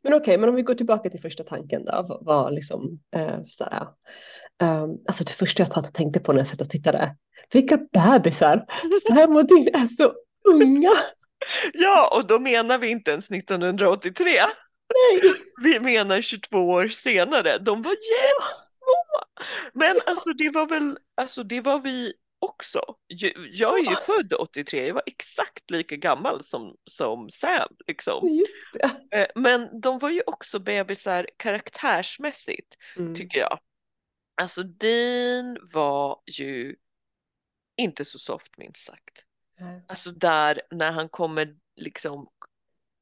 Men 0.02 0.12
okej, 0.12 0.20
okay, 0.20 0.38
men 0.38 0.48
om 0.48 0.54
vi 0.54 0.62
går 0.62 0.74
tillbaka 0.74 1.10
till 1.10 1.20
första 1.20 1.44
tanken 1.44 1.84
då, 1.84 2.18
vad 2.22 2.54
liksom 2.54 3.00
eh, 3.16 3.38
så 3.44 3.64
här, 3.64 3.86
Um, 4.62 4.98
alltså 5.08 5.24
det 5.24 5.32
första 5.32 5.62
jag 5.62 5.78
och 5.78 5.94
tänkte 5.94 6.20
på 6.20 6.32
när 6.32 6.40
jag 6.40 6.48
satt 6.48 6.60
och 6.60 6.70
tittade, 6.70 7.16
vilka 7.52 7.76
bebisar! 7.76 8.66
Sam 9.08 9.36
och 9.36 9.46
Dean 9.46 9.82
är 9.82 9.96
så 9.96 10.12
unga! 10.48 10.90
Ja, 11.72 12.16
och 12.16 12.26
då 12.26 12.38
menar 12.38 12.78
vi 12.78 12.88
inte 12.88 13.10
ens 13.10 13.30
1983. 13.30 14.24
Nej. 14.94 15.34
Vi 15.62 15.80
menar 15.80 16.20
22 16.20 16.58
år 16.58 16.88
senare. 16.88 17.58
De 17.58 17.82
var 17.82 17.90
jättesmå. 17.90 19.22
Men 19.72 19.96
alltså 20.06 20.32
det 20.32 20.50
var 20.50 20.66
väl, 20.66 20.98
alltså 21.14 21.42
det 21.42 21.60
var 21.60 21.78
vi 21.80 22.12
också. 22.42 22.80
Jag 23.52 23.78
är 23.78 23.90
ju 23.90 23.96
född 23.96 24.32
83, 24.32 24.86
jag 24.86 24.94
var 24.94 25.02
exakt 25.06 25.70
lika 25.70 25.96
gammal 25.96 26.42
som, 26.42 26.76
som 26.84 27.30
Sam. 27.30 27.68
Liksom. 27.86 28.44
Eh, 29.10 29.26
men 29.34 29.80
de 29.80 29.98
var 29.98 30.10
ju 30.10 30.22
också 30.26 30.58
bebisar 30.58 31.26
karaktärsmässigt, 31.36 32.76
mm. 32.96 33.14
tycker 33.14 33.38
jag. 33.38 33.58
Alltså 34.34 34.62
Dean 34.62 35.58
var 35.72 36.22
ju 36.26 36.76
inte 37.76 38.04
så 38.04 38.18
soft 38.18 38.58
minst 38.58 38.84
sagt. 38.86 39.24
Mm. 39.60 39.80
Alltså 39.88 40.10
där 40.10 40.62
när 40.70 40.92
han 40.92 41.08
kommer 41.08 41.56
liksom 41.76 42.28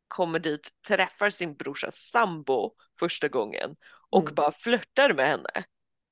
kommer 0.08 0.38
dit, 0.38 0.68
träffar 0.88 1.30
sin 1.30 1.56
brorsas 1.56 1.96
sambo 1.96 2.74
första 2.98 3.28
gången 3.28 3.76
och 4.10 4.22
mm. 4.22 4.34
bara 4.34 4.52
flörtar 4.52 5.14
med 5.14 5.28
henne. 5.28 5.64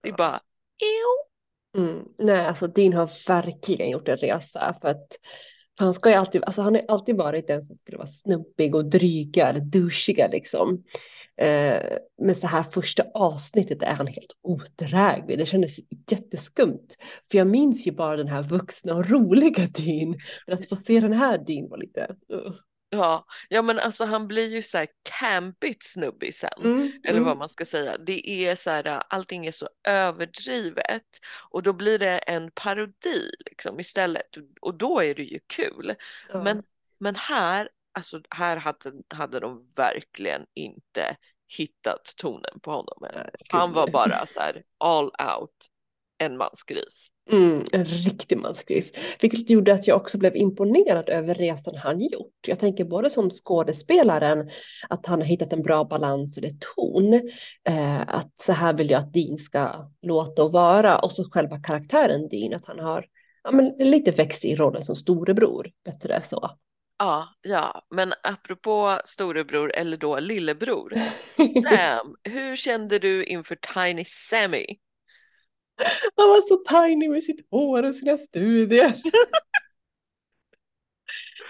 Det 0.02 0.08
är 0.08 0.12
bara 0.12 0.40
ew. 0.78 1.28
Mm. 1.76 2.04
Nej, 2.18 2.46
alltså 2.46 2.66
Dean 2.66 2.92
har 2.92 3.10
verkligen 3.28 3.90
gjort 3.90 4.08
en 4.08 4.16
resa 4.16 4.76
för 4.80 4.88
att 4.88 5.06
han 5.78 5.94
ska 5.94 6.10
ju 6.10 6.14
alltid, 6.14 6.44
alltså 6.44 6.62
han 6.62 6.74
har 6.74 6.84
alltid 6.88 7.16
varit 7.16 7.46
den 7.46 7.64
som 7.64 7.76
skulle 7.76 7.98
vara 7.98 8.08
snubbig 8.08 8.74
och 8.74 8.84
dryga 8.84 9.48
eller 9.48 9.60
douchiga 9.60 10.28
liksom. 10.28 10.84
Eh, 11.36 11.82
men 12.22 12.34
så 12.34 12.46
här 12.46 12.62
första 12.62 13.04
avsnittet 13.14 13.82
är 13.82 13.92
han 13.92 14.06
helt 14.06 14.36
odräglig. 14.42 15.38
Det 15.38 15.46
kändes 15.46 15.76
jätteskumt. 16.10 16.96
För 17.30 17.38
jag 17.38 17.46
minns 17.46 17.86
ju 17.86 17.92
bara 17.92 18.16
den 18.16 18.28
här 18.28 18.42
vuxna 18.42 18.94
och 18.94 19.10
roliga 19.10 19.66
Dean. 19.76 20.16
Men 20.46 20.58
att 20.58 20.68
få 20.68 20.76
se 20.76 21.00
den 21.00 21.12
här 21.12 21.38
Dean 21.38 21.68
var 21.68 21.78
lite... 21.78 22.16
Uh. 22.32 22.52
Ja, 22.90 23.26
ja 23.48 23.62
men 23.62 23.78
alltså 23.78 24.04
han 24.04 24.28
blir 24.28 24.48
ju 24.48 24.62
så 24.62 24.78
här 24.78 24.88
campigt 25.02 25.82
snubbig 25.82 26.34
sen. 26.34 26.60
Mm, 26.64 26.92
eller 27.04 27.18
mm. 27.18 27.24
vad 27.24 27.36
man 27.36 27.48
ska 27.48 27.64
säga. 27.64 27.98
Det 27.98 28.30
är 28.30 28.54
så 28.54 28.70
här, 28.70 29.02
allting 29.08 29.46
är 29.46 29.52
så 29.52 29.68
överdrivet. 29.88 31.06
Och 31.50 31.62
då 31.62 31.72
blir 31.72 31.98
det 31.98 32.18
en 32.18 32.50
parodi 32.50 33.30
liksom 33.46 33.80
istället. 33.80 34.36
Och 34.60 34.74
då 34.74 35.00
är 35.00 35.14
det 35.14 35.22
ju 35.22 35.40
kul. 35.46 35.94
Ja. 36.32 36.42
Men, 36.42 36.62
men 36.98 37.16
här 37.16 37.68
alltså 37.92 38.20
här 38.30 38.56
hade, 38.56 38.92
hade 39.08 39.40
de 39.40 39.72
verkligen 39.76 40.46
inte 40.54 41.16
hittat 41.46 42.12
tonen 42.16 42.60
på 42.62 42.70
honom. 42.70 43.06
Han 43.48 43.72
var 43.72 43.88
bara 43.90 44.26
så 44.26 44.40
här 44.40 44.62
all 44.78 45.06
out 45.06 45.68
en 46.18 46.36
mansgris. 46.36 47.08
Mm, 47.32 47.66
en 47.72 47.84
riktig 47.84 48.38
mansgris. 48.38 48.92
Vilket 49.20 49.50
gjorde 49.50 49.72
att 49.72 49.86
jag 49.86 49.96
också 49.96 50.18
blev 50.18 50.36
imponerad 50.36 51.08
över 51.08 51.34
resan 51.34 51.74
han 51.76 52.00
gjort. 52.00 52.34
Jag 52.46 52.58
tänker 52.58 52.84
både 52.84 53.10
som 53.10 53.30
skådespelaren 53.30 54.50
att 54.88 55.06
han 55.06 55.18
har 55.18 55.26
hittat 55.26 55.52
en 55.52 55.62
bra 55.62 55.84
balans 55.84 56.38
eller 56.38 56.50
ton. 56.76 57.14
Eh, 57.68 58.00
att 58.08 58.32
så 58.40 58.52
här 58.52 58.72
vill 58.72 58.90
jag 58.90 58.98
att 58.98 59.12
Dean 59.12 59.38
ska 59.38 59.90
låta 60.02 60.44
och 60.44 60.52
vara. 60.52 60.98
Och 60.98 61.12
så 61.12 61.30
själva 61.30 61.58
karaktären 61.62 62.28
Dean, 62.28 62.54
att 62.54 62.66
han 62.66 62.78
har 62.78 63.06
ja, 63.44 63.50
men 63.50 63.74
lite 63.78 64.10
växt 64.10 64.44
i 64.44 64.56
rollen 64.56 64.84
som 64.84 64.96
storebror. 64.96 65.70
Bättre 65.84 66.22
så. 66.24 66.50
Ja, 66.98 67.28
ja, 67.42 67.82
men 67.90 68.14
apropå 68.22 69.00
storebror 69.04 69.72
eller 69.74 69.96
då 69.96 70.18
lillebror. 70.20 70.92
Sam, 71.62 72.16
hur 72.22 72.56
kände 72.56 72.98
du 72.98 73.24
inför 73.24 73.58
Tiny 73.74 74.04
Sammy? 74.04 74.66
Han 76.16 76.28
var 76.28 76.40
så 76.48 76.56
tiny 76.56 77.08
med 77.08 77.22
sitt 77.22 77.50
hår 77.50 77.88
och 77.88 77.94
sina 77.94 78.16
studier. 78.16 78.94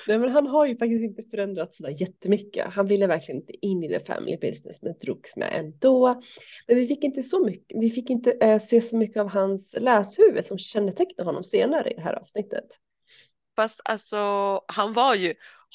Nej, 0.07 0.19
men 0.19 0.31
han 0.31 0.47
har 0.47 0.67
ju 0.67 0.77
faktiskt 0.77 1.03
inte 1.03 1.23
förändrats 1.31 1.77
sådär 1.77 1.95
jättemycket. 2.01 2.73
Han 2.73 2.87
ville 2.87 3.07
verkligen 3.07 3.41
inte 3.41 3.67
in 3.67 3.85
i 3.85 3.89
the 3.89 4.01
family 4.01 4.37
business 4.37 4.83
men 4.83 4.95
drogs 4.99 5.37
med 5.37 5.53
ändå. 5.53 6.23
Men 6.67 6.77
vi 6.77 6.87
fick 6.87 7.05
inte 7.05 7.23
så 7.23 7.45
mycket, 7.45 7.79
vi 7.81 7.91
fick 7.91 8.11
inte 8.11 8.31
äh, 8.33 8.61
se 8.61 8.81
så 8.81 8.97
mycket 8.97 9.21
av 9.21 9.29
hans 9.29 9.75
läshuvud 9.79 10.45
som 10.45 10.59
kännetecknar 10.59 11.25
honom 11.25 11.45
senare 11.45 11.91
i 11.91 11.95
det 11.95 12.01
här 12.01 12.15
avsnittet. 12.15 12.65
Fast 13.57 13.81
alltså, 13.85 14.17
han 14.69 14.93
var 14.93 15.15
ju 15.15 15.35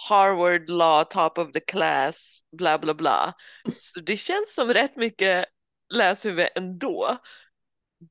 Harvard 0.09 0.69
law, 0.69 1.03
top 1.03 1.37
of 1.37 1.51
the 1.51 1.59
class, 1.59 2.39
bla 2.51 2.79
bla 2.79 2.93
bla. 2.93 3.33
Så 3.73 3.99
det 3.99 4.17
känns 4.17 4.53
som 4.53 4.73
rätt 4.73 4.95
mycket 4.95 5.45
läshuvud 5.93 6.47
ändå. 6.55 7.17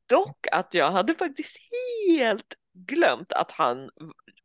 Dock 0.06 0.46
att 0.52 0.74
jag 0.74 0.90
hade 0.90 1.14
faktiskt 1.14 1.56
helt 2.08 2.54
glömt 2.74 3.32
att 3.32 3.50
han 3.50 3.90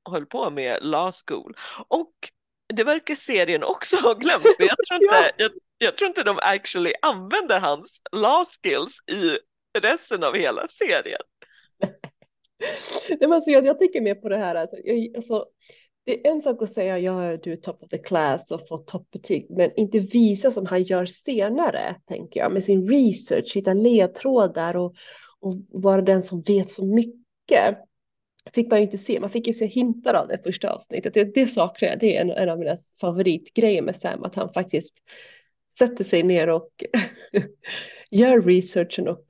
höll 0.10 0.26
på 0.26 0.50
med 0.50 0.78
law 0.82 1.12
school. 1.12 1.58
Och 1.88 2.14
det 2.74 2.84
verkar 2.84 3.16
serien 3.16 3.64
också 3.64 3.98
ha 3.98 4.14
glömt. 4.14 4.44
För 4.44 4.64
jag, 4.64 4.78
tror 4.88 5.04
inte, 5.04 5.16
ja. 5.16 5.32
jag, 5.38 5.52
jag, 5.78 5.98
tror 5.98 6.08
inte 6.08 6.24
de 6.24 6.40
actually 6.42 6.94
använder 7.02 7.60
hans 7.60 8.02
law 8.12 8.46
skills 8.46 8.98
i 9.12 9.38
resten 9.80 10.24
av 10.24 10.36
hela 10.36 10.68
serien. 10.68 11.22
Nej, 13.10 13.18
men 13.20 13.34
alltså, 13.34 13.52
jag, 13.52 13.66
jag 13.66 13.80
tänker 13.80 14.02
mer 14.02 14.16
på 14.16 14.30
det 14.30 14.38
här 14.38 14.56
att 14.56 14.70
jag, 14.84 15.16
alltså, 15.16 15.46
det 16.06 16.28
är 16.28 16.32
en 16.32 16.42
sak 16.42 16.62
att 16.62 16.74
säga 16.74 17.00
ja, 17.00 17.38
du 17.38 17.52
är 17.52 17.56
top 17.56 17.84
of 17.84 17.90
the 17.90 17.98
class 17.98 18.52
och 18.52 18.68
får 18.68 18.78
toppbetyg, 18.78 19.48
men 19.50 19.72
inte 19.76 20.00
visa 20.00 20.52
som 20.52 20.66
han 20.66 20.84
gör 20.84 21.06
senare, 21.06 21.96
tänker 22.08 22.40
jag, 22.40 22.52
med 22.52 22.64
sin 22.64 22.90
research, 22.90 23.56
hitta 23.56 23.74
ledtrådar 23.74 24.76
och, 24.76 24.96
och 25.42 25.56
vara 25.72 26.02
den 26.02 26.24
som 26.24 26.42
vet 26.42 26.70
så 26.70 26.86
mycket. 26.86 27.78
Fick 28.54 28.70
man 28.70 28.80
ju 28.80 28.86
inte 28.86 28.98
se, 28.98 29.20
man 29.20 29.30
fick 29.30 29.48
ju 29.48 29.54
se 29.54 29.66
hintar 29.66 30.14
av 30.14 30.28
det 30.28 30.44
första 30.44 30.70
avsnittet. 30.70 31.14
Det, 31.14 31.24
det 31.24 31.48
saknar 31.48 31.90
jag, 31.90 32.00
det 32.00 32.18
är 32.18 32.22
en, 32.22 32.32
en 32.32 32.50
av 32.50 32.60
mina 32.60 32.78
favoritgrejer 33.02 33.82
med 33.82 33.96
Sam, 33.96 34.24
att 34.24 34.36
han 34.36 34.54
faktiskt 34.54 34.98
sätter 35.78 36.04
sig 36.04 36.24
ner 36.24 36.50
och 36.50 36.70
gör 38.12 38.42
researchen 38.42 39.08
och 39.08 39.26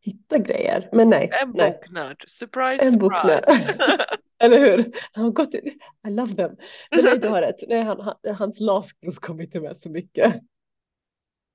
hittar 0.00 0.38
grejer. 0.38 0.88
Men 0.92 1.10
nej. 1.10 1.30
En 1.42 1.52
boknörd, 1.52 2.24
surprise, 2.26 2.84
en 2.84 2.92
surprise. 2.92 3.44
Eller 4.42 4.58
hur? 4.58 4.92
Han 5.12 5.24
har 5.24 5.30
gått, 5.30 5.54
I 5.54 6.10
love 6.10 6.34
them. 6.34 6.56
Men 6.90 7.04
nej, 7.04 7.18
du 7.18 7.28
har 7.28 7.42
rätt. 7.42 7.68
Nej, 7.68 7.82
han, 7.82 8.00
han, 8.00 8.34
hans 8.34 8.60
last 8.60 9.00
skills 9.00 9.18
kommer 9.18 9.42
inte 9.42 9.60
med 9.60 9.76
så 9.76 9.90
mycket. 9.90 10.34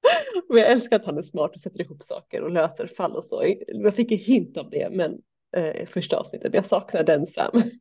Men 0.50 0.58
jag 0.58 0.72
älskar 0.72 0.96
att 0.96 1.06
han 1.06 1.18
är 1.18 1.24
smart 1.24 1.52
och 1.56 1.62
sätter 1.62 1.82
ihop 1.82 2.04
saker 2.04 2.42
och 2.42 2.52
löser 2.52 2.88
fall 2.88 3.16
och 3.16 3.24
så. 3.24 3.56
Jag 3.68 3.96
fick 3.96 4.12
en 4.12 4.18
hint 4.18 4.58
av 4.58 4.70
det, 4.70 4.90
men 4.92 5.18
eh, 5.58 5.88
första 5.88 6.18
avsnittet. 6.18 6.54
Jag 6.54 6.66
saknar 6.66 7.04
den 7.04 7.28
Sam. 7.28 7.64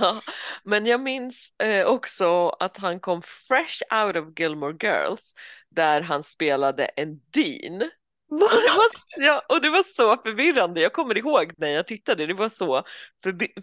Ja, 0.00 0.20
men 0.64 0.86
jag 0.86 1.00
minns 1.00 1.52
eh, 1.62 1.86
också 1.86 2.48
att 2.48 2.76
han 2.76 3.00
kom 3.00 3.22
fresh 3.22 4.04
out 4.04 4.16
of 4.16 4.38
Gilmore 4.40 4.76
Girls 4.80 5.34
där 5.70 6.00
han 6.00 6.24
spelade 6.24 6.84
en 6.84 7.20
dean 7.30 7.90
och 8.30 8.38
det, 8.38 8.76
var, 8.76 9.26
ja, 9.26 9.42
och 9.48 9.62
det 9.62 9.70
var 9.70 9.82
så 9.82 10.16
förvirrande. 10.16 10.80
Jag 10.80 10.92
kommer 10.92 11.18
ihåg 11.18 11.52
när 11.56 11.68
jag 11.68 11.86
tittade, 11.86 12.26
det 12.26 12.34
var 12.34 12.48
så 12.48 12.82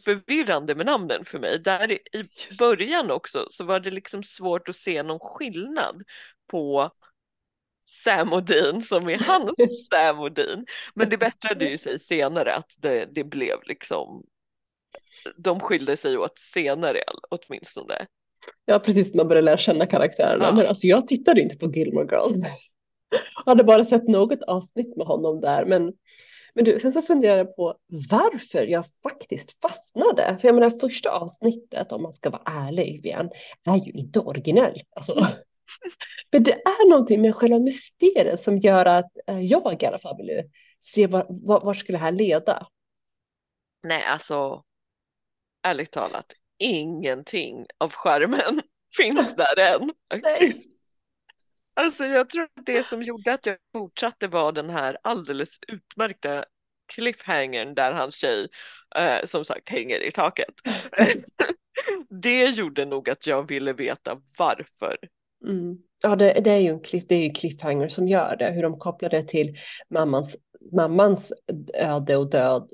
förvirrande 0.04 0.76
med 0.76 0.86
namnen 0.86 1.26
för 1.26 1.40
mig. 1.40 1.60
Där 1.60 1.92
i 1.92 2.28
början 2.60 3.12
också 3.12 3.46
så 3.50 3.64
var 3.64 3.80
det 3.80 3.92
liksom 3.92 4.24
svårt 4.24 4.70
att 4.70 4.76
se 4.76 5.04
någon 5.04 5.20
skillnad 5.20 6.04
på 6.52 6.92
Sam 7.86 8.34
och 8.34 8.44
Dean 8.44 8.82
som 8.82 9.10
är 9.10 9.18
hans 9.18 9.88
Sam 9.90 10.20
och 10.20 10.32
Dean. 10.32 10.66
Men 10.94 11.10
det 11.10 11.18
bättrade 11.18 11.66
ju 11.66 11.78
sig 11.78 12.00
senare 12.00 12.56
att 12.56 12.76
det, 12.78 13.06
det 13.16 13.24
blev 13.24 13.58
liksom 13.64 14.24
de 15.38 15.60
skilde 15.60 15.98
sig 15.98 16.18
åt 16.18 16.40
senare 16.40 17.00
åtminstone. 17.30 18.06
Ja 18.66 18.80
precis, 18.80 19.14
man 19.14 19.28
började 19.28 19.46
lära 19.46 19.58
känna 19.58 19.86
karaktärerna. 19.86 20.46
Ja. 20.46 20.52
Men 20.52 20.68
alltså 20.68 20.88
jag 20.88 21.08
tittade 21.08 21.42
inte 21.42 21.58
på 21.58 21.72
Gilmore 21.72 22.08
Girls. 22.12 22.48
Jag 23.46 23.52
hade 23.52 23.64
bara 23.64 23.86
sett 23.86 24.08
något 24.08 24.42
avsnitt 24.42 24.98
med 24.98 25.08
honom 25.08 25.42
där. 25.42 25.66
Men, 25.66 25.94
men 26.54 26.66
du, 26.66 26.80
sen 26.80 26.94
så 26.94 27.02
funderade 27.02 27.40
jag 27.40 27.56
på 27.56 27.76
varför 28.12 28.64
jag 28.64 28.86
faktiskt 29.04 29.62
fastnade. 29.62 30.38
För 30.42 30.48
jag 30.48 30.56
menar 30.56 30.70
första 30.70 31.10
avsnittet, 31.10 31.92
om 31.92 32.02
man 32.02 32.14
ska 32.14 32.30
vara 32.30 32.44
ärlig 32.46 33.06
igen, 33.06 33.30
är 33.68 33.76
ju 33.76 33.92
inte 33.92 34.20
originell. 34.20 34.82
Alltså, 34.96 35.28
men 36.32 36.44
det 36.44 36.54
är 36.54 36.90
någonting 36.90 37.22
med 37.22 37.36
själva 37.36 37.60
mysteriet 37.60 38.42
som 38.42 38.58
gör 38.58 38.86
att 38.86 39.12
eh, 39.28 39.40
jag 39.40 39.84
i 39.84 39.86
alla 39.86 40.00
fall 40.00 40.18
vill 40.18 40.44
se 40.80 41.08
var, 41.08 41.26
var, 41.30 41.62
var 41.62 41.74
skulle 41.74 41.98
det 41.98 42.04
här 42.04 42.12
leda. 42.12 42.68
Nej, 43.84 44.04
alltså 44.04 44.64
ärligt 45.64 45.92
talat, 45.92 46.34
ingenting 46.58 47.66
av 47.78 47.92
skärmen 47.92 48.62
finns 48.98 49.36
där 49.36 49.60
än. 49.60 49.92
Nej. 50.24 50.66
Alltså 51.74 52.06
jag 52.06 52.30
tror 52.30 52.44
att 52.44 52.66
det 52.66 52.86
som 52.86 53.04
gjorde 53.04 53.34
att 53.34 53.46
jag 53.46 53.58
fortsatte 53.74 54.28
var 54.28 54.52
den 54.52 54.70
här 54.70 54.98
alldeles 55.04 55.58
utmärkta 55.68 56.46
cliffhangern 56.94 57.76
där 57.76 57.92
hans 57.92 58.16
tjej 58.16 58.48
eh, 58.96 59.26
som 59.26 59.46
sagt 59.46 59.70
hänger 59.70 60.04
i 60.04 60.12
taket. 60.12 60.54
det 62.10 62.46
gjorde 62.50 62.86
nog 62.86 63.10
att 63.10 63.28
jag 63.28 63.48
ville 63.48 63.74
veta 63.74 64.22
varför. 64.38 64.98
Mm. 65.46 65.78
Ja, 66.02 66.16
det, 66.16 66.42
det, 66.44 66.52
är 66.52 66.58
ju 66.58 66.70
en 66.70 66.80
cliff, 66.80 67.08
det 67.08 67.16
är 67.16 67.24
ju 67.24 67.30
cliffhanger 67.30 67.90
som 67.90 68.08
gör 68.08 68.36
det, 68.40 68.52
hur 68.52 68.64
de 68.64 68.80
kopplar 68.80 69.10
det 69.10 69.24
till 69.24 69.56
mammans, 69.90 70.36
mammans 70.72 71.34
öde 71.74 72.18
och 72.18 72.30
död. 72.30 72.70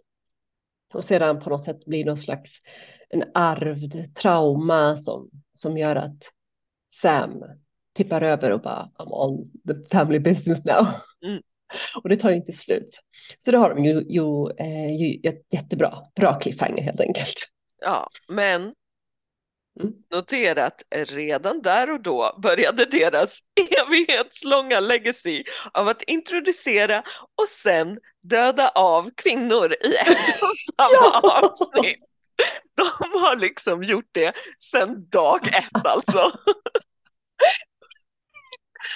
Och 0.94 1.06
sedan 1.06 1.40
på 1.40 1.50
något 1.50 1.66
sätt 1.66 1.86
blir 1.86 2.06
någon 2.06 2.18
slags 2.18 2.62
en 3.10 3.24
ärvd 3.34 4.16
trauma 4.16 4.98
som, 4.98 5.30
som 5.54 5.78
gör 5.78 5.96
att 5.96 6.32
Sam 7.02 7.44
tippar 7.94 8.22
över 8.22 8.52
och 8.52 8.62
bara 8.62 8.90
I'm 8.98 9.12
on 9.12 9.52
the 9.68 9.96
family 9.96 10.20
business 10.20 10.66
now. 10.66 10.88
Mm. 11.26 11.42
Och 12.04 12.10
det 12.10 12.18
tar 12.18 12.30
ju 12.30 12.36
inte 12.36 12.54
slut. 12.54 13.00
Så 13.40 13.52
det 13.52 13.58
har 13.58 13.76
de 13.76 13.86
ju, 13.86 14.06
ju, 14.10 14.50
eh, 14.58 14.96
ju 14.96 15.34
jättebra, 15.52 15.98
bra 16.16 16.40
cliffhanger 16.40 16.84
helt 16.84 17.00
enkelt. 17.00 17.36
Ja, 17.82 18.10
men 18.30 18.74
mm. 19.80 19.94
notera 20.12 20.66
att 20.66 20.84
redan 20.92 21.62
där 21.62 21.92
och 21.92 22.02
då 22.02 22.40
började 22.44 22.86
deras 22.86 23.40
evighetslånga 23.88 24.80
legacy 24.80 25.44
av 25.74 25.88
att 25.88 26.02
introducera 26.02 27.04
och 27.42 27.50
sen 27.50 28.00
döda 28.22 28.70
av 28.70 29.12
kvinnor 29.16 29.74
i 29.74 29.96
ett 29.96 30.42
och 30.42 30.58
samma 30.78 31.20
avsnitt. 31.30 32.00
De 32.76 33.20
har 33.20 33.36
liksom 33.36 33.84
gjort 33.84 34.10
det 34.12 34.34
sedan 34.72 35.08
dag 35.10 35.48
ett 35.48 35.88
alltså. 35.88 36.32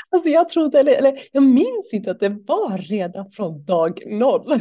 Alltså 0.09 0.29
jag 0.29 0.49
trodde, 0.49 0.79
eller, 0.79 0.93
eller 0.93 1.21
jag 1.31 1.43
minns 1.43 1.93
inte 1.93 2.11
att 2.11 2.19
det 2.19 2.29
var 2.29 2.77
redan 2.77 3.31
från 3.31 3.65
dag 3.65 4.01
noll. 4.05 4.59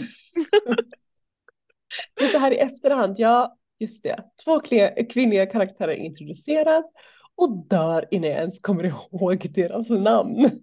Så 2.33 2.39
här 2.39 2.51
i 2.51 2.57
efterhand, 2.57 3.15
ja 3.19 3.57
just 3.85 4.03
det, 4.03 4.25
två 4.45 4.61
kvinnliga 5.11 5.47
karaktärer 5.47 5.93
introduceras 5.93 6.85
och 7.37 7.67
dör 7.67 8.09
innan 8.11 8.31
jag 8.31 8.41
ens 8.41 8.61
kommer 8.61 8.85
ihåg 8.85 9.47
deras 9.55 9.91
namn. 9.91 10.51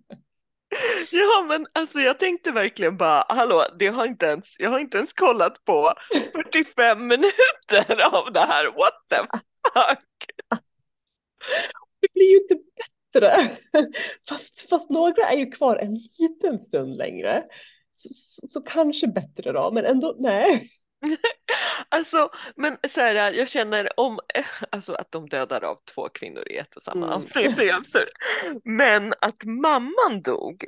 Ja 1.12 1.46
men 1.48 1.68
alltså 1.74 2.00
jag 2.00 2.20
tänkte 2.20 2.52
verkligen 2.52 2.98
bara, 2.98 3.26
hallå, 3.30 3.66
det 3.80 3.88
har 3.88 4.06
inte 4.06 4.26
ens, 4.26 4.56
jag 4.60 4.70
har 4.70 4.80
inte 4.80 4.98
ens 4.98 5.14
kollat 5.14 5.66
på 5.66 5.94
45 6.34 7.08
minuter 7.08 8.16
av 8.16 8.34
det 8.34 8.40
här, 8.40 8.66
what 8.66 8.94
the 9.10 9.16
fuck? 9.74 10.60
Det 12.02 12.14
blir 12.14 12.32
ju 12.32 12.38
inte 12.38 12.56
bättre. 12.56 13.58
Fast, 14.30 14.70
fast 14.70 14.90
några 14.90 15.24
är 15.24 15.38
ju 15.38 15.52
kvar 15.52 15.78
en 15.78 15.98
liten 16.20 16.66
stund 16.66 16.98
längre. 16.98 17.44
Så, 17.94 18.10
så, 18.14 18.48
så 18.48 18.62
kanske 18.62 19.08
bättre 19.08 19.52
då, 19.52 19.72
men 19.72 19.86
ändå 19.86 20.16
nej. 20.20 20.70
Alltså, 21.90 22.30
men 22.56 22.78
så 22.90 23.00
här, 23.00 23.32
jag 23.32 23.50
känner 23.50 24.00
om, 24.00 24.20
alltså 24.70 24.94
att 24.94 25.12
de 25.12 25.30
dödar 25.30 25.64
av 25.64 25.78
två 25.96 26.10
kvinnor 26.10 26.44
i 26.50 26.58
ett 26.58 26.76
och 26.76 26.82
samma 26.82 27.06
mm. 27.06 27.18
avsnitt, 27.18 27.58
det 27.58 27.70
är 27.70 27.74
absurt. 27.74 28.10
Men 28.64 29.14
att 29.22 29.44
mamman 29.44 30.22
dog, 30.24 30.66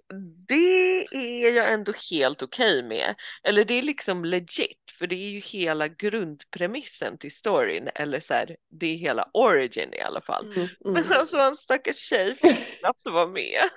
det 0.48 1.06
är 1.12 1.52
jag 1.52 1.74
ändå 1.74 1.93
helt 2.12 2.41
okej 2.41 2.80
okay 2.80 2.89
med. 2.89 3.15
Eller 3.43 3.65
det 3.65 3.74
är 3.74 3.82
liksom 3.82 4.26
legit, 4.26 4.91
för 5.00 5.08
det 5.08 5.15
är 5.15 5.30
ju 5.30 5.39
hela 5.39 5.88
grundpremissen 5.88 7.17
till 7.17 7.36
storyn, 7.36 7.89
eller 7.96 8.19
så 8.19 8.34
här, 8.34 8.56
det 8.80 8.86
är 8.86 8.96
hela 8.96 9.30
origin 9.34 9.93
i 9.93 10.02
alla 10.02 10.22
fall. 10.22 10.46
Mm, 10.46 10.60
mm. 10.60 10.69
Men 10.93 11.13
alltså 11.13 11.38
en 11.38 11.56
stackars 11.56 11.98
tjej 11.98 12.36
fick 12.36 12.80
knappt 12.80 13.08
vara 13.08 13.28
med. 13.28 13.69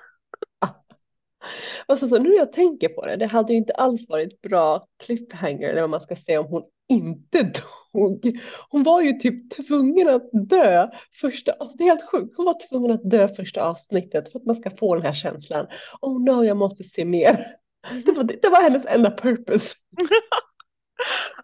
Alltså, 1.85 2.07
så 2.07 2.17
nu 2.19 2.29
när 2.29 2.37
jag 2.37 2.53
tänker 2.53 2.89
på 2.89 3.05
det, 3.05 3.15
det 3.15 3.25
hade 3.25 3.53
ju 3.53 3.57
inte 3.57 3.73
alls 3.73 4.09
varit 4.09 4.41
bra 4.41 4.87
cliffhanger 5.03 5.69
eller 5.69 5.81
vad 5.81 5.89
man 5.89 6.01
ska 6.01 6.15
säga 6.15 6.39
om 6.39 6.47
hon 6.47 6.63
inte 6.89 7.43
dog. 7.93 8.39
Hon 8.69 8.83
var 8.83 9.01
ju 9.01 9.13
typ 9.13 9.67
tvungen 9.67 10.09
att 10.09 10.29
dö 10.49 10.87
första, 11.21 11.51
alltså 11.51 11.77
det 11.77 11.83
är 11.83 11.87
helt 11.87 12.09
sjukt, 12.11 12.37
hon 12.37 12.45
var 12.45 12.69
tvungen 12.69 12.91
att 12.91 13.09
dö 13.09 13.27
första 13.27 13.63
avsnittet 13.63 14.31
för 14.31 14.39
att 14.39 14.45
man 14.45 14.55
ska 14.55 14.69
få 14.69 14.95
den 14.95 15.05
här 15.05 15.13
känslan. 15.13 15.67
Oh 16.01 16.23
no, 16.23 16.43
jag 16.43 16.57
måste 16.57 16.83
se 16.83 17.05
mer. 17.05 17.55
Det 18.05 18.11
var, 18.11 18.23
det 18.23 18.49
var 18.49 18.61
hennes 18.61 18.85
enda 18.85 19.11
purpose. 19.11 19.75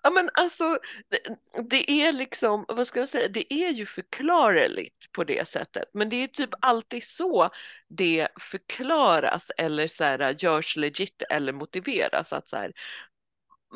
Ja 0.02 0.10
men 0.10 0.30
alltså 0.34 0.80
det, 1.10 1.38
det 1.70 1.92
är 1.92 2.14
liksom, 2.14 2.66
vad 2.68 2.88
ska 2.88 3.00
jag 3.00 3.10
säga, 3.10 3.28
det 3.28 3.54
är 3.54 3.70
ju 3.70 3.86
förklarligt 3.86 5.12
på 5.12 5.24
det 5.24 5.50
sättet. 5.50 5.90
Men 5.94 6.10
det 6.10 6.24
är 6.24 6.28
typ 6.28 6.50
alltid 6.62 7.04
så 7.04 7.50
det 7.90 8.28
förklaras 8.40 9.52
eller 9.58 9.88
så 9.88 10.04
här, 10.04 10.36
görs 10.40 10.76
legit 10.76 11.24
eller 11.30 11.54
motiveras. 11.54 12.34
Att 12.34 12.50
så 12.50 12.58
här, 12.58 12.74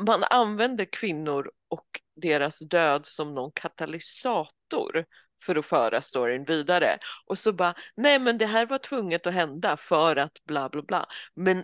man 0.05 0.23
använder 0.23 0.85
kvinnor 0.85 1.51
och 1.67 1.87
deras 2.15 2.59
död 2.59 3.05
som 3.05 3.35
någon 3.35 3.51
katalysator 3.51 5.05
för 5.41 5.55
att 5.55 5.65
föra 5.65 6.01
storyn 6.01 6.45
vidare. 6.45 6.97
Och 7.25 7.39
så 7.39 7.53
bara, 7.53 7.73
nej 7.95 8.19
men 8.19 8.37
det 8.37 8.45
här 8.45 8.65
var 8.65 8.77
tvunget 8.77 9.27
att 9.27 9.33
hända 9.33 9.77
för 9.77 10.15
att 10.15 10.43
bla 10.45 10.69
bla 10.69 10.81
bla. 10.81 11.05
Men 11.33 11.63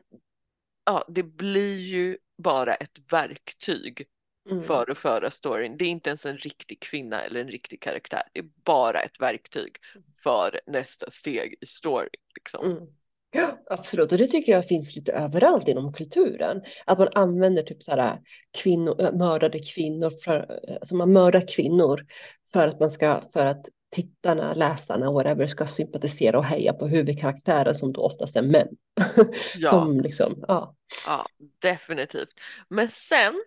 ja, 0.86 1.06
det 1.10 1.24
blir 1.24 1.80
ju 1.80 2.18
bara 2.38 2.76
ett 2.76 3.12
verktyg 3.12 4.08
Mm. 4.52 4.64
för 4.64 4.92
att 4.92 4.98
föra 4.98 5.32
storyn. 5.32 5.78
Det 5.78 5.86
är 5.86 5.90
inte 5.90 6.10
ens 6.10 6.26
en 6.26 6.38
riktig 6.38 6.80
kvinna 6.80 7.24
eller 7.24 7.40
en 7.40 7.48
riktig 7.48 7.82
karaktär. 7.82 8.24
Det 8.34 8.40
är 8.40 8.46
bara 8.66 9.02
ett 9.02 9.22
verktyg 9.22 9.78
för 10.24 10.60
nästa 10.68 11.12
steg 11.12 11.56
i 11.62 11.66
storyn. 11.66 12.10
Liksom. 12.36 12.66
Mm. 12.72 12.88
Ja, 13.32 13.60
absolut. 13.66 14.12
Och 14.12 14.18
det 14.18 14.28
tycker 14.28 14.52
jag 14.52 14.68
finns 14.68 14.96
lite 14.96 15.12
överallt 15.12 15.68
inom 15.68 15.94
kulturen. 15.94 16.62
Att 16.86 16.98
man 16.98 17.08
använder 17.16 17.64
typ 17.64 17.84
så 17.84 17.92
här 17.92 18.20
kvinnor, 18.58 19.02
äh, 19.02 19.14
mördade 19.14 19.60
kvinnor, 19.60 20.12
för, 20.24 20.60
alltså 20.82 20.96
man 20.96 21.14
mördar 21.14 21.48
kvinnor 21.56 22.06
för 22.54 22.68
att 22.68 22.80
man 22.80 22.92
ska, 22.92 23.22
för 23.34 23.46
att 23.46 23.66
tittarna, 23.94 24.54
läsarna, 24.54 25.12
whatever, 25.12 25.48
ska 25.48 25.68
sympatisera 25.68 26.38
och 26.38 26.46
heja 26.46 26.74
på 26.74 26.88
huvudkaraktären 26.88 27.76
som 27.76 27.94
då 27.94 28.02
oftast 28.02 28.36
är 28.36 28.42
män. 28.42 28.68
Ja. 29.56 29.70
Som 29.70 30.02
liksom, 30.02 30.44
ja. 30.48 30.76
Ja, 31.08 31.26
definitivt. 31.60 32.30
Men 32.70 32.90
sen 32.90 33.44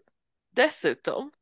dessutom, 0.56 1.32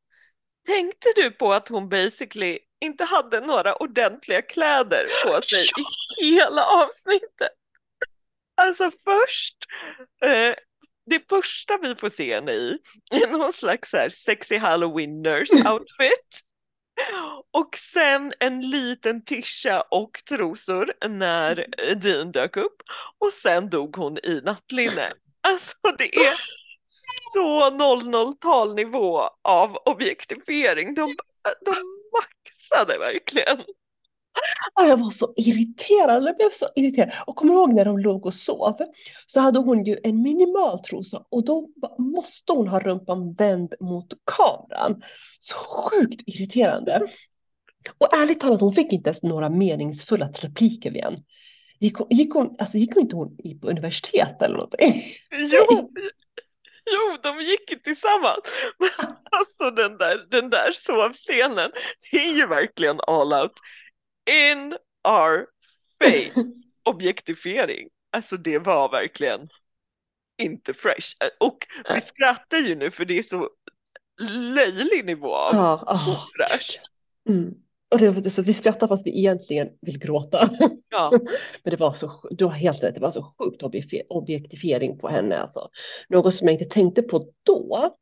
tänkte 0.67 1.09
du 1.17 1.31
på 1.31 1.53
att 1.53 1.69
hon 1.69 1.89
basically 1.89 2.59
inte 2.81 3.05
hade 3.05 3.41
några 3.41 3.75
ordentliga 3.75 4.43
kläder 4.43 5.07
på 5.25 5.43
sig 5.47 5.67
i 6.23 6.35
hela 6.35 6.65
avsnittet? 6.65 7.53
Alltså 8.55 8.91
först, 8.91 9.57
eh, 10.23 10.55
det 11.07 11.29
första 11.29 11.79
vi 11.83 11.95
får 11.95 12.09
se 12.11 12.35
henne 12.35 12.53
i 12.53 12.79
är 13.11 13.31
någon 13.31 13.53
slags 13.53 13.91
så 13.91 13.97
här 13.97 14.09
sexy 14.09 14.59
halloween 14.59 15.23
nurse 15.23 15.55
outfit. 15.73 16.41
Och 17.51 17.79
sen 17.79 18.33
en 18.41 18.71
liten 18.71 19.25
tisha 19.25 19.81
och 19.81 20.23
trosor 20.29 20.93
när 21.09 21.67
Dean 21.95 22.33
dök 22.33 22.57
upp. 22.57 22.83
Och 23.19 23.33
sen 23.33 23.71
dog 23.71 23.97
hon 23.97 24.19
i 24.19 24.41
nattlinne. 24.45 25.13
Alltså 25.41 25.77
det 25.99 26.17
är 26.17 26.35
så 27.33 27.71
00-tal 27.71 28.75
nivå 28.75 29.31
av 29.43 29.77
objektifiering. 29.85 30.95
De, 30.95 31.17
de 31.65 31.75
maxade 32.13 32.99
verkligen. 32.99 33.65
Jag 34.77 34.97
var 34.97 35.11
så 35.11 35.35
irriterad, 35.37 36.25
jag 36.25 36.37
blev 36.37 36.51
så 36.53 36.67
irriterad. 36.77 37.13
Och 37.27 37.37
kommer 37.37 37.53
du 37.53 37.59
ihåg 37.59 37.75
när 37.75 37.85
de 37.85 37.99
låg 37.99 38.27
och 38.27 38.35
sov? 38.35 38.77
Så 39.27 39.41
hade 39.41 39.59
hon 39.59 39.85
ju 39.85 39.99
en 40.03 40.23
minimal 40.23 40.81
trosa 40.81 41.25
och 41.29 41.45
då 41.45 41.69
måste 41.99 42.53
hon 42.53 42.69
ha 42.69 42.81
rumpan 42.81 43.33
vänd 43.33 43.75
mot 43.81 44.13
kameran. 44.25 45.03
Så 45.41 45.57
sjukt 45.57 46.23
irriterande. 46.27 47.03
Och 47.99 48.15
ärligt 48.15 48.41
talat, 48.41 48.61
hon 48.61 48.75
fick 48.75 48.93
inte 48.93 49.11
ens 49.11 49.23
några 49.23 49.49
meningsfulla 49.49 50.29
repliker 50.29 50.97
igen. 50.97 51.25
Gick 51.81 51.97
hon, 51.97 52.07
gick 52.11 52.35
hon, 52.35 52.57
alltså 52.59 52.79
gick 52.79 52.95
hon 52.95 53.03
inte 53.03 53.17
hon 53.17 53.37
på 53.61 53.69
universitet 53.69 54.43
eller 54.43 54.57
någonting? 54.57 55.03
Jo, 55.31 55.91
jo, 56.91 57.19
de 57.23 57.41
gick 57.41 57.71
ju 57.71 57.77
tillsammans. 57.77 58.39
Men 58.79 59.07
alltså 59.31 59.71
den 59.71 59.99
där, 59.99 60.27
den 60.31 60.51
där 60.51 60.73
sovscenen, 60.73 61.71
det 62.11 62.17
är 62.17 62.35
ju 62.35 62.47
verkligen 62.47 63.01
all 63.07 63.33
out. 63.33 63.53
In 64.31 64.77
our 65.09 65.47
face 66.03 66.45
objektifiering. 66.85 67.89
Alltså 68.13 68.37
det 68.37 68.59
var 68.59 68.89
verkligen 68.91 69.49
inte 70.43 70.75
fresh. 70.75 71.09
Och 71.41 71.67
vi 71.95 72.01
skrattar 72.01 72.59
ju 72.59 72.75
nu 72.75 72.91
för 72.91 73.05
det 73.05 73.19
är 73.19 73.23
så 73.23 73.49
löjlig 74.55 75.05
nivå 75.05 75.35
av 75.35 75.55
Ja, 75.55 75.85
ofräsch. 75.93 76.81
mm. 77.29 77.55
Och 77.89 77.99
det, 78.01 78.31
så 78.31 78.43
vi 78.43 78.55
skrattar 78.55 78.89
fast 78.89 79.07
vi 79.07 79.19
egentligen 79.19 79.69
vill 79.81 79.99
gråta. 79.99 80.51
Ja, 80.89 81.11
Men 81.63 81.71
det 81.71 81.77
var 81.77 81.93
så, 81.93 82.29
du 82.31 82.45
har 82.45 82.53
helt 82.53 82.83
rätt, 82.83 82.95
det 82.95 83.01
var 83.01 83.11
så 83.11 83.35
sjukt 83.39 83.63
objektif- 83.63 84.07
objektifiering 84.09 84.99
på 84.99 85.09
henne 85.09 85.39
alltså. 85.39 85.69
Något 86.09 86.35
som 86.35 86.49
jag 86.49 86.55
inte 86.55 86.65
tänkte 86.65 87.03
på 87.03 87.33
då, 87.43 87.95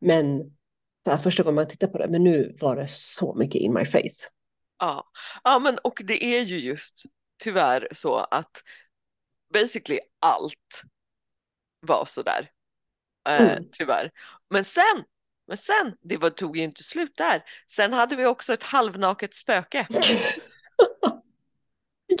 men 0.00 0.38
så 1.04 1.10
här, 1.10 1.16
första 1.16 1.42
gången 1.42 1.54
man 1.54 1.68
tittar 1.68 1.86
på 1.86 1.98
det, 1.98 2.08
men 2.08 2.24
nu 2.24 2.56
var 2.60 2.76
det 2.76 2.88
så 2.90 3.34
mycket 3.34 3.60
in 3.60 3.74
my 3.74 3.84
face. 3.84 4.28
Ja. 4.78 5.10
ja, 5.44 5.58
men 5.58 5.78
och 5.78 6.00
det 6.04 6.24
är 6.24 6.42
ju 6.42 6.60
just 6.60 7.02
tyvärr 7.38 7.88
så 7.92 8.16
att 8.16 8.62
basically 9.52 10.00
allt 10.20 10.82
var 11.80 12.04
sådär. 12.04 12.50
Eh, 13.28 13.42
Mm. 13.42 13.64
Tyvärr. 13.72 14.10
Men 14.50 14.64
sen, 14.64 15.04
men 15.46 15.56
sen, 15.56 15.96
det 16.00 16.16
var, 16.16 16.30
tog 16.30 16.56
ju 16.56 16.62
inte 16.62 16.82
slut 16.82 17.16
där. 17.16 17.44
Sen 17.70 17.92
hade 17.92 18.16
vi 18.16 18.26
också 18.26 18.52
ett 18.52 18.62
halvnaket 18.62 19.34
spöke. 19.34 19.86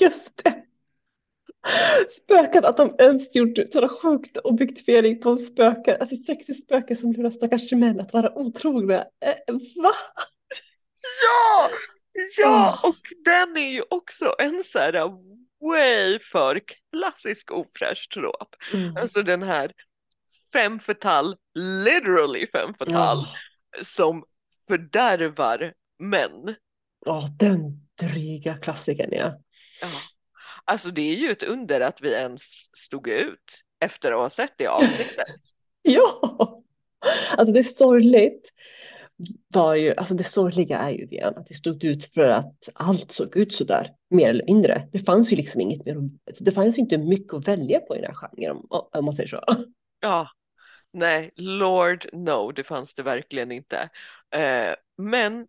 Just 0.00 0.44
det. 0.44 0.62
Spöket, 2.08 2.64
att 2.64 2.76
de 2.76 2.94
ens 2.98 3.36
gjorde 3.36 3.68
sådana 3.72 3.88
sjukt 3.88 4.38
objektifiering 4.38 5.20
på 5.20 5.36
spöken, 5.36 5.96
alltså 6.00 6.16
sexigt 6.16 6.64
spöke 6.64 6.96
som 6.96 7.12
lurar 7.12 7.30
stackars 7.30 7.72
män 7.72 8.00
att 8.00 8.12
vara 8.12 8.38
otrogna. 8.38 8.98
Eh, 8.98 9.54
va? 9.82 9.92
Ja! 11.22 11.68
Ja, 12.38 12.80
Åh. 12.82 12.90
och 12.90 12.96
den 13.24 13.56
är 13.56 13.70
ju 13.70 13.82
också 13.90 14.34
en 14.38 14.64
så 14.64 14.78
här 14.78 15.10
way 15.60 16.18
för 16.18 16.60
klassisk 16.92 17.50
ofräsch 17.52 18.08
trop. 18.14 18.54
Mm. 18.74 18.96
Alltså 18.96 19.22
den 19.22 19.42
här 19.42 19.72
fem 20.52 20.78
fatal, 20.78 21.36
literally 21.54 22.46
fem 22.46 22.74
fatal, 22.74 22.94
Ja, 22.94 23.26
som 23.84 24.24
fördärvar 24.68 25.72
män. 25.98 26.54
Ja, 27.06 27.28
den 27.38 27.88
dryga 28.00 28.54
klassikern 28.54 29.12
ja. 29.12 29.40
Ja. 29.80 29.88
Alltså 30.64 30.90
det 30.90 31.02
är 31.02 31.16
ju 31.16 31.30
ett 31.30 31.42
under 31.42 31.80
att 31.80 32.00
vi 32.00 32.10
ens 32.12 32.42
stod 32.78 33.08
ut 33.08 33.62
efter 33.80 34.12
att 34.12 34.18
ha 34.18 34.30
sett 34.30 34.52
det 34.56 34.66
avsnittet. 34.66 35.26
Ja! 35.82 36.62
Alltså 37.36 37.52
det 37.52 37.60
är 37.60 37.64
sorgligt 37.64 38.52
var 39.48 39.74
ju, 39.74 39.94
alltså 39.94 40.14
det 40.14 40.24
sorgliga 40.24 40.78
är 40.78 40.90
ju 40.90 41.04
igen 41.04 41.34
att 41.36 41.46
det 41.46 41.54
stod 41.54 41.84
ut 41.84 42.14
för 42.14 42.28
att 42.28 42.68
allt 42.74 43.12
såg 43.12 43.36
ut 43.36 43.54
så 43.54 43.64
där, 43.64 43.94
mer 44.10 44.28
eller 44.30 44.44
mindre. 44.44 44.88
Det 44.92 44.98
fanns 44.98 45.32
ju 45.32 45.36
liksom 45.36 45.60
inget 45.60 45.84
mer, 45.84 45.96
alltså 46.26 46.44
det 46.44 46.52
fanns 46.52 46.78
ju 46.78 46.82
inte 46.82 46.98
mycket 46.98 47.34
att 47.34 47.48
välja 47.48 47.80
på 47.80 47.96
i 47.96 48.00
den 48.00 48.10
här 48.10 48.28
genren 48.28 48.56
om, 48.68 48.88
om 48.92 49.04
man 49.04 49.14
säger 49.14 49.28
så. 49.28 49.44
Ja, 50.00 50.28
nej, 50.92 51.30
Lord 51.36 52.06
no, 52.12 52.52
det 52.52 52.64
fanns 52.64 52.94
det 52.94 53.02
verkligen 53.02 53.52
inte. 53.52 53.88
Eh, 54.30 54.74
men 54.96 55.46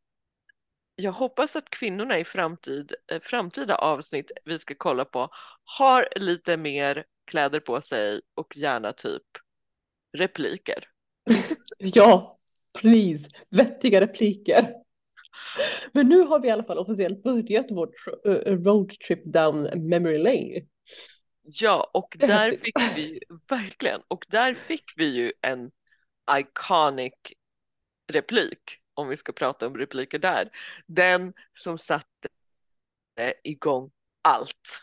jag 0.96 1.12
hoppas 1.12 1.56
att 1.56 1.70
kvinnorna 1.70 2.20
i 2.20 2.24
framtid, 2.24 2.96
eh, 3.12 3.22
framtida 3.22 3.76
avsnitt 3.76 4.32
vi 4.46 4.60
ska 4.60 4.76
kolla 4.78 5.06
på 5.06 5.30
har 5.64 6.08
lite 6.16 6.58
mer 6.58 7.06
kläder 7.26 7.60
på 7.60 7.82
sig 7.82 8.22
och 8.36 8.58
gärna 8.58 8.94
typ 8.94 9.24
repliker. 10.18 10.84
Ja, 11.78 12.37
please, 12.82 13.30
vettiga 13.50 14.02
repliker. 14.02 14.74
Men 15.92 16.10
nu 16.10 16.22
har 16.22 16.40
vi 16.40 16.48
i 16.48 16.52
alla 16.52 16.64
fall 16.64 16.78
officiellt 16.78 17.24
börjat 17.24 17.66
vår 17.70 17.88
tr- 17.88 18.48
eh, 18.48 18.58
roadtrip 18.58 19.26
down 19.26 19.88
memory 19.90 20.18
lane. 20.18 20.68
Ja, 21.44 21.90
och 21.94 22.16
där 22.20 22.52
fick 22.52 22.78
vi 22.96 23.20
verkligen, 23.50 24.02
och 24.08 24.26
där 24.28 24.54
fick 24.54 24.84
vi 24.96 25.06
ju 25.06 25.34
en 25.42 25.72
iconic 26.32 27.14
replik, 28.12 28.60
om 28.94 29.08
vi 29.08 29.18
ska 29.18 29.32
prata 29.32 29.68
om 29.68 29.78
repliker 29.78 30.20
där. 30.20 30.50
Den 30.86 31.34
som 31.54 31.78
satte 31.78 32.30
igång 33.44 33.92
allt. 34.22 34.82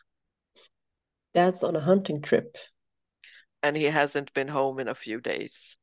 Dad's 1.34 1.64
on 1.64 1.76
a 1.76 1.80
hunting 1.80 2.22
trip. 2.22 2.50
And 3.66 3.76
he 3.76 3.90
hasn't 3.90 4.32
been 4.34 4.48
home 4.48 4.82
in 4.82 4.88
a 4.88 4.94
few 4.94 5.20
days. 5.20 5.76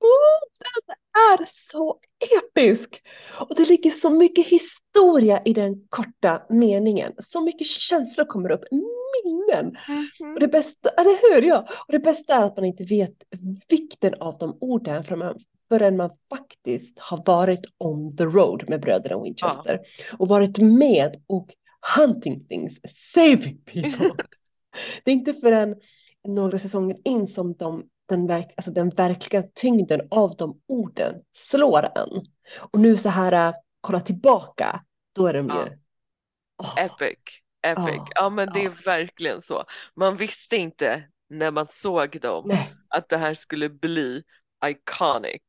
Oh, 0.00 0.40
den 0.58 0.96
är 1.12 1.44
så 1.70 2.00
episk! 2.38 3.02
Och 3.48 3.56
det 3.56 3.68
ligger 3.68 3.90
så 3.90 4.10
mycket 4.10 4.46
historia 4.46 5.42
i 5.44 5.52
den 5.52 5.86
korta 5.88 6.42
meningen. 6.48 7.12
Så 7.18 7.40
mycket 7.40 7.66
känslor 7.66 8.24
kommer 8.24 8.50
upp, 8.50 8.64
minnen. 8.70 9.76
Och 10.34 10.40
det 10.40 10.48
bästa, 10.48 10.88
eller 10.88 11.34
hur? 11.34 11.48
Ja. 11.48 11.68
Och 11.86 11.92
det 11.92 11.98
bästa 11.98 12.34
är 12.34 12.44
att 12.44 12.56
man 12.56 12.64
inte 12.64 12.84
vet 12.84 13.14
vikten 13.68 14.14
av 14.14 14.38
de 14.38 14.58
orden 14.60 15.04
förrän 15.04 15.18
man, 15.18 15.38
förrän 15.68 15.96
man 15.96 16.10
faktiskt 16.30 16.98
har 16.98 17.22
varit 17.26 17.64
on 17.78 18.16
the 18.16 18.24
road 18.24 18.68
med 18.68 18.80
bröderna 18.80 19.22
Winchester. 19.22 19.80
Och 20.18 20.28
varit 20.28 20.58
med 20.58 21.22
och 21.26 21.54
hunting 21.96 22.44
things, 22.48 22.80
saving 23.14 23.58
people. 23.64 24.10
det 25.04 25.10
är 25.10 25.14
inte 25.14 25.34
förrän 25.34 25.76
några 26.28 26.58
säsonger 26.58 26.96
in 27.04 27.28
som 27.28 27.54
de, 27.54 27.88
den, 28.16 28.26
verk, 28.26 28.54
alltså 28.56 28.70
den 28.70 28.88
verkliga 28.88 29.42
tyngden 29.54 30.08
av 30.10 30.36
de 30.36 30.60
orden 30.66 31.14
slår 31.32 31.98
en. 31.98 32.26
Och 32.58 32.80
nu 32.80 32.96
så 32.96 33.08
här, 33.08 33.48
uh, 33.48 33.54
kolla 33.80 34.00
tillbaka, 34.00 34.84
då 35.12 35.26
är 35.26 35.34
de 35.34 35.48
Ja. 35.48 35.66
ju... 35.66 35.78
Åh, 36.58 36.74
Epic, 36.78 37.18
epic. 37.62 37.94
Ja, 37.96 38.06
Ja 38.14 38.30
men 38.30 38.48
det 38.52 38.64
är 38.64 38.84
verkligen 38.84 39.40
så. 39.40 39.64
Man 39.94 40.16
visste 40.16 40.56
inte 40.56 41.04
när 41.28 41.50
man 41.50 41.66
såg 41.70 42.20
dem 42.20 42.44
nej. 42.48 42.74
att 42.88 43.08
det 43.08 43.16
här 43.16 43.34
skulle 43.34 43.68
bli 43.68 44.22
iconic. 44.64 45.42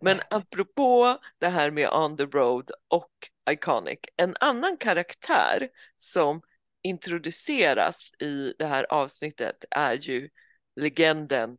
Men 0.00 0.20
apropå 0.30 1.18
det 1.38 1.48
här 1.48 1.70
med 1.70 1.88
on 1.88 2.16
the 2.16 2.24
road 2.24 2.70
och 2.88 3.10
iconic, 3.50 3.98
en 4.16 4.36
annan 4.40 4.76
karaktär 4.76 5.68
som 5.96 6.42
introduceras 6.82 8.10
i 8.18 8.54
det 8.58 8.66
här 8.66 8.86
avsnittet 8.92 9.64
är 9.70 9.94
ju 9.94 10.28
legenden, 10.76 11.56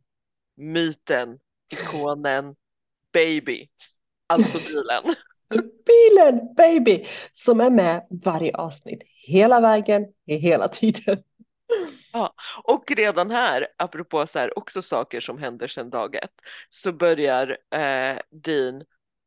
myten, 0.56 1.38
ikonen, 1.72 2.56
baby, 3.12 3.68
alltså 4.26 4.58
bilen. 4.58 5.14
Bilen, 5.86 6.54
baby, 6.56 7.06
som 7.32 7.60
är 7.60 7.70
med 7.70 8.06
varje 8.10 8.56
avsnitt, 8.56 9.02
hela 9.26 9.60
vägen, 9.60 10.04
hela 10.26 10.68
tiden. 10.68 11.22
Och 12.62 12.90
redan 12.90 13.30
här, 13.30 13.68
apropå 13.76 14.26
så 14.26 14.38
här, 14.38 14.58
också 14.58 14.82
saker 14.82 15.20
som 15.20 15.38
händer 15.38 15.68
sedan 15.68 15.90
dag 15.90 16.14
ett, 16.14 16.40
så 16.70 16.92
börjar 16.92 17.58
eh, 17.74 18.18
Dean 18.30 18.84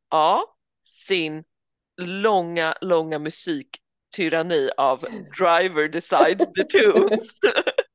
A. 0.09 0.39
sin 1.07 1.43
långa, 1.97 2.75
långa 2.81 3.19
musiktyranni 3.19 4.69
av 4.77 4.99
Driver 5.37 5.87
decides 5.87 6.53
the 6.53 6.63
tunes. 6.63 7.29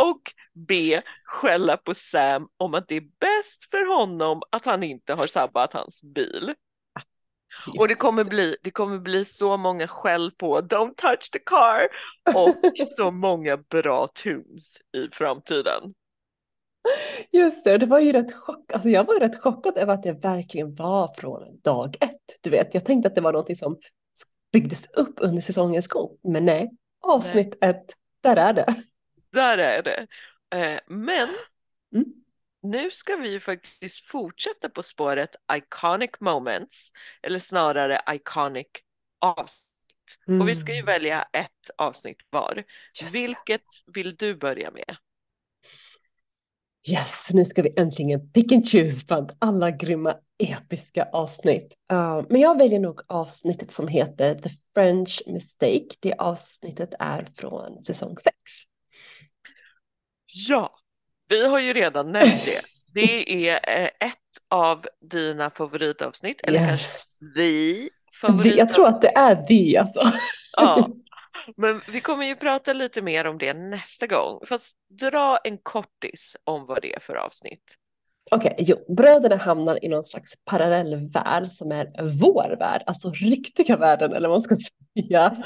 Och 0.00 0.22
B. 0.68 1.00
skälla 1.24 1.76
på 1.76 1.94
Sam 1.94 2.48
om 2.56 2.74
att 2.74 2.88
det 2.88 2.96
är 2.96 3.00
bäst 3.00 3.70
för 3.70 3.96
honom 3.96 4.42
att 4.50 4.64
han 4.64 4.82
inte 4.82 5.14
har 5.14 5.26
sabbat 5.26 5.72
hans 5.72 6.02
bil. 6.02 6.54
Och 7.78 7.88
det 7.88 7.94
kommer 7.94 8.24
bli, 8.24 8.56
det 8.62 8.70
kommer 8.70 8.98
bli 8.98 9.24
så 9.24 9.56
många 9.56 9.88
skäll 9.88 10.30
på 10.30 10.60
Don't 10.60 10.94
touch 10.96 11.30
the 11.32 11.38
car 11.38 11.88
och 12.34 12.56
så 12.96 13.10
många 13.10 13.56
bra 13.56 14.08
tunes 14.24 14.76
i 14.76 15.08
framtiden. 15.12 15.94
Just 17.32 17.64
det, 17.64 17.78
det 17.78 17.86
var 17.86 17.98
ju 17.98 18.12
rätt 18.12 18.34
chock. 18.34 18.72
Alltså 18.72 18.88
jag 18.88 19.04
var 19.04 19.20
rätt 19.20 19.42
chockad 19.42 19.76
över 19.76 19.94
att 19.94 20.02
det 20.02 20.12
verkligen 20.12 20.74
var 20.74 21.14
från 21.16 21.60
dag 21.60 21.96
ett. 22.00 22.38
Du 22.40 22.50
vet, 22.50 22.74
jag 22.74 22.84
tänkte 22.84 23.08
att 23.08 23.14
det 23.14 23.20
var 23.20 23.32
någonting 23.32 23.56
som 23.56 23.78
byggdes 24.52 24.86
upp 24.86 25.14
under 25.20 25.42
säsongens 25.42 25.88
gång. 25.88 26.18
Men 26.22 26.44
nej, 26.44 26.70
avsnitt 27.00 27.64
ett, 27.64 27.86
där 28.20 28.36
är 28.36 28.52
det. 28.52 28.74
Där 29.32 29.58
är 29.58 29.82
det. 29.82 30.06
Eh, 30.58 30.80
men 30.86 31.28
Mm. 31.94 32.04
nu 32.62 32.90
ska 32.90 33.16
vi 33.16 33.30
ju 33.30 33.40
faktiskt 33.40 34.00
fortsätta 34.06 34.68
på 34.68 34.82
spåret 34.82 35.36
iconic 35.52 36.10
moments, 36.20 36.92
eller 37.22 37.38
snarare 37.38 38.00
iconic 38.14 38.66
avsnitt. 39.18 39.66
Och 40.40 40.48
vi 40.48 40.56
ska 40.56 40.72
ju 40.72 40.78
Mm. 40.78 40.86
välja 40.86 41.22
ett 41.32 41.70
avsnitt 41.76 42.18
var. 42.30 42.64
Just. 43.00 43.14
Vilket 43.14 43.64
vill 43.86 44.16
du 44.16 44.34
börja 44.34 44.70
med? 44.70 44.96
Yes, 46.88 47.30
nu 47.34 47.44
ska 47.44 47.62
vi 47.62 47.74
äntligen 47.76 48.32
pick 48.32 48.52
and 48.52 48.68
choose 48.68 49.04
bland 49.06 49.32
alla 49.38 49.70
grymma 49.70 50.16
episka 50.38 51.08
avsnitt. 51.12 51.74
Uh, 51.92 52.22
men 52.28 52.40
jag 52.40 52.58
väljer 52.58 52.80
nog 52.80 53.00
avsnittet 53.06 53.72
som 53.72 53.88
heter 53.88 54.34
The 54.34 54.50
French 54.74 55.22
Mistake. 55.26 55.86
Det 56.00 56.14
avsnittet 56.14 56.90
är 56.98 57.24
från 57.36 57.84
säsong 57.84 58.16
6. 58.24 58.34
Ja, 60.32 60.76
vi 61.28 61.46
har 61.46 61.58
ju 61.60 61.72
redan 61.72 62.12
nämnt 62.12 62.44
det. 62.44 62.60
Det 62.94 63.48
är 63.48 63.80
eh, 63.82 63.84
ett 64.08 64.16
av 64.48 64.86
dina 65.10 65.50
favoritavsnitt, 65.50 66.40
eller 66.42 66.58
kanske 66.58 66.84
Yes. 66.86 67.18
the 67.18 67.40
Det, 67.42 67.88
favoritavsnitt. 68.20 68.58
jag 68.58 68.72
tror 68.72 68.86
att 68.86 69.02
det 69.02 69.16
är 69.16 69.44
det 69.48 69.76
alltså. 69.76 70.00
Ja, 70.56 70.88
men 71.56 71.80
vi 71.88 72.00
kommer 72.00 72.26
ju 72.26 72.36
prata 72.36 72.72
lite 72.72 73.02
mer 73.02 73.24
om 73.26 73.38
det 73.38 73.54
nästa 73.54 74.06
gång. 74.06 74.40
Fast 74.48 74.74
dra 75.00 75.38
en 75.44 75.58
kortis 75.58 76.36
om 76.44 76.66
vad 76.66 76.82
det 76.82 76.94
är 76.94 77.00
för 77.00 77.14
avsnitt. 77.14 77.76
Okej, 78.30 78.54
jo, 78.58 78.94
bröderna 78.96 79.36
hamnar 79.36 79.84
i 79.84 79.88
någon 79.88 80.04
slags 80.04 80.32
parallell 80.44 80.96
värld 81.10 81.48
som 81.48 81.72
är 81.72 81.92
vår 82.20 82.56
värld, 82.58 82.82
alltså 82.86 83.10
riktiga 83.10 83.76
världen 83.76 84.12
eller 84.12 84.28
vad 84.28 84.34
man 84.34 84.42
ska 84.42 84.56
säga. 84.56 85.44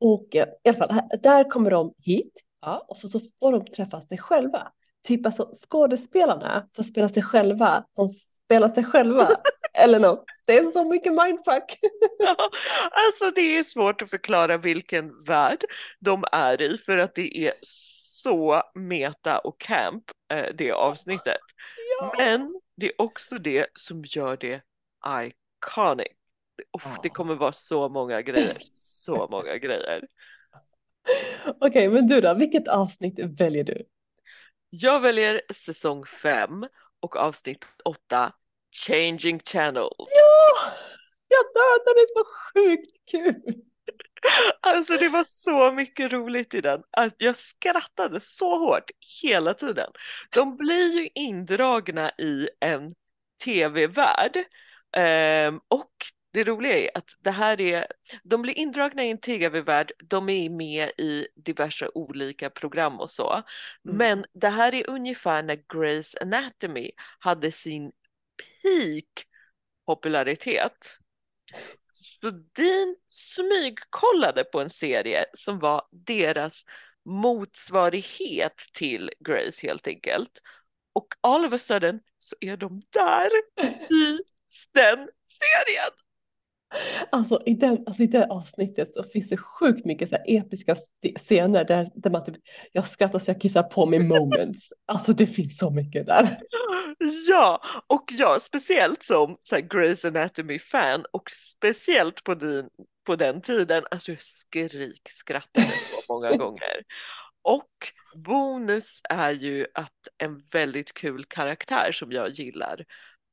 Och 0.00 0.36
eh, 0.36 0.48
i 0.64 0.68
alla 0.68 0.78
fall, 0.78 1.00
där 1.22 1.50
kommer 1.50 1.70
de 1.70 1.94
hit 2.04 2.32
ja, 2.60 2.86
och 2.88 2.96
så 2.96 3.20
får 3.40 3.52
de 3.52 3.64
träffa 3.64 4.00
sig 4.00 4.18
själva. 4.18 4.72
Typ 5.04 5.26
alltså 5.26 5.52
skådespelarna 5.68 6.68
får 6.76 6.82
spela 6.82 7.08
sig 7.08 7.22
själva 7.22 7.84
som 7.90 8.08
spelar 8.08 8.68
sig 8.68 8.84
själva 8.84 9.28
eller 9.74 9.98
något. 10.00 10.24
Det 10.44 10.58
är 10.58 10.70
så 10.70 10.84
mycket 10.84 11.12
mindfuck. 11.12 11.78
Ja, 12.18 12.50
alltså 12.92 13.30
det 13.30 13.56
är 13.58 13.64
svårt 13.64 14.02
att 14.02 14.10
förklara 14.10 14.56
vilken 14.56 15.24
värld 15.24 15.64
de 15.98 16.24
är 16.32 16.62
i 16.62 16.78
för 16.78 16.98
att 16.98 17.14
det 17.14 17.46
är 17.46 17.52
så 17.62 18.62
meta 18.74 19.38
och 19.38 19.60
camp 19.60 20.04
eh, 20.32 20.54
det 20.54 20.72
avsnittet. 20.72 21.40
Ja. 22.00 22.14
Men 22.18 22.60
det 22.76 22.86
är 22.86 23.02
också 23.02 23.38
det 23.38 23.66
som 23.74 24.04
gör 24.06 24.36
det 24.36 24.62
iconic. 25.06 26.08
Uff, 26.76 26.96
det 27.02 27.08
kommer 27.08 27.34
vara 27.34 27.52
så 27.52 27.88
många 27.88 28.22
grejer, 28.22 28.62
så 28.82 29.28
många 29.30 29.56
grejer. 29.56 30.04
Okej, 31.60 31.88
men 31.88 32.06
du 32.06 32.20
då, 32.20 32.34
vilket 32.34 32.68
avsnitt 32.68 33.18
väljer 33.18 33.64
du? 33.64 33.84
Jag 34.70 35.00
väljer 35.00 35.40
säsong 35.54 36.04
5 36.06 36.66
och 37.00 37.16
avsnitt 37.16 37.66
8, 37.84 38.32
Changing 38.86 39.40
Channels. 39.40 39.94
Ja, 39.98 40.72
jag 41.28 41.40
är 41.96 42.18
så 42.18 42.24
sjukt 42.24 43.10
kul. 43.10 43.54
Alltså 44.60 44.96
det 44.96 45.08
var 45.08 45.24
så 45.24 45.72
mycket 45.72 46.12
roligt 46.12 46.54
i 46.54 46.60
den. 46.60 46.82
Alltså, 46.90 47.16
jag 47.18 47.36
skrattade 47.36 48.20
så 48.20 48.58
hårt 48.58 48.90
hela 49.22 49.54
tiden. 49.54 49.90
De 50.34 50.56
blir 50.56 50.92
ju 50.92 51.08
indragna 51.14 52.10
i 52.18 52.48
en 52.60 52.94
tv-värld 53.44 54.44
Ehm, 54.96 55.60
och 55.68 55.92
det 56.30 56.44
roliga 56.44 56.78
är 56.78 56.90
att 56.94 57.10
det 57.18 57.30
här 57.30 57.60
är, 57.60 57.86
de 58.22 58.42
blir 58.42 58.58
indragna 58.58 59.04
i 59.04 59.10
en 59.10 59.20
tv-värld, 59.20 59.92
de 60.04 60.28
är 60.28 60.50
med 60.50 60.90
i 60.98 61.28
diverse 61.36 61.88
olika 61.94 62.50
program 62.50 63.00
och 63.00 63.10
så. 63.10 63.42
Men 63.82 64.24
det 64.34 64.48
här 64.48 64.74
är 64.74 64.90
ungefär 64.90 65.42
när 65.42 65.56
Grey's 65.56 66.22
Anatomy 66.22 66.90
hade 67.18 67.52
sin 67.52 67.92
peak 68.62 69.26
popularitet. 69.86 70.98
Så 72.00 72.30
Dean 72.30 72.96
smygkollade 73.08 74.44
på 74.44 74.60
en 74.60 74.70
serie 74.70 75.24
som 75.32 75.58
var 75.58 75.88
deras 75.90 76.64
motsvarighet 77.04 78.56
till 78.72 79.10
Grace 79.20 79.66
helt 79.66 79.86
enkelt. 79.86 80.42
Och 80.92 81.06
all 81.20 81.44
of 81.44 81.52
a 81.52 81.58
sudden 81.58 82.00
så 82.18 82.36
är 82.40 82.56
de 82.56 82.82
där 82.90 83.30
i 83.90 84.18
den 84.72 85.08
serien. 85.26 86.07
Alltså 87.12 87.42
i, 87.46 87.54
den, 87.54 87.84
alltså 87.86 88.02
i 88.02 88.06
det 88.06 88.26
avsnittet 88.26 88.94
så 88.94 89.02
finns 89.02 89.28
det 89.28 89.36
sjukt 89.36 89.84
mycket 89.84 90.08
så 90.08 90.16
episka 90.26 90.76
scener 91.18 91.64
där, 91.64 91.90
där 91.94 92.10
man 92.10 92.24
typ, 92.24 92.36
jag 92.72 92.86
skrattar 92.86 93.18
så 93.18 93.30
jag 93.30 93.40
kissar 93.40 93.62
på 93.62 93.86
mig 93.86 93.98
moments. 93.98 94.72
Alltså 94.86 95.12
det 95.12 95.26
finns 95.26 95.58
så 95.58 95.70
mycket 95.70 96.06
där. 96.06 96.40
Ja, 97.28 97.62
och 97.86 98.04
jag 98.12 98.42
speciellt 98.42 99.02
som 99.02 99.36
så 99.40 99.54
här, 99.54 99.62
Grey's 99.62 100.06
Anatomy-fan 100.06 101.04
och 101.12 101.30
speciellt 101.30 102.24
på, 102.24 102.34
din, 102.34 102.68
på 103.06 103.16
den 103.16 103.40
tiden, 103.40 103.84
alltså 103.90 104.12
jag 104.12 104.22
skrik 104.22 105.08
skrattade 105.10 105.66
så 105.66 106.12
många 106.12 106.30
gånger. 106.36 106.82
Och 107.42 107.92
bonus 108.14 109.00
är 109.10 109.30
ju 109.30 109.66
att 109.74 110.08
en 110.18 110.42
väldigt 110.52 110.94
kul 110.94 111.24
karaktär 111.24 111.92
som 111.92 112.12
jag 112.12 112.30
gillar 112.30 112.84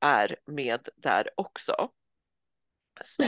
är 0.01 0.35
med 0.45 0.89
där 0.95 1.29
också. 1.35 1.89
Så, 3.01 3.23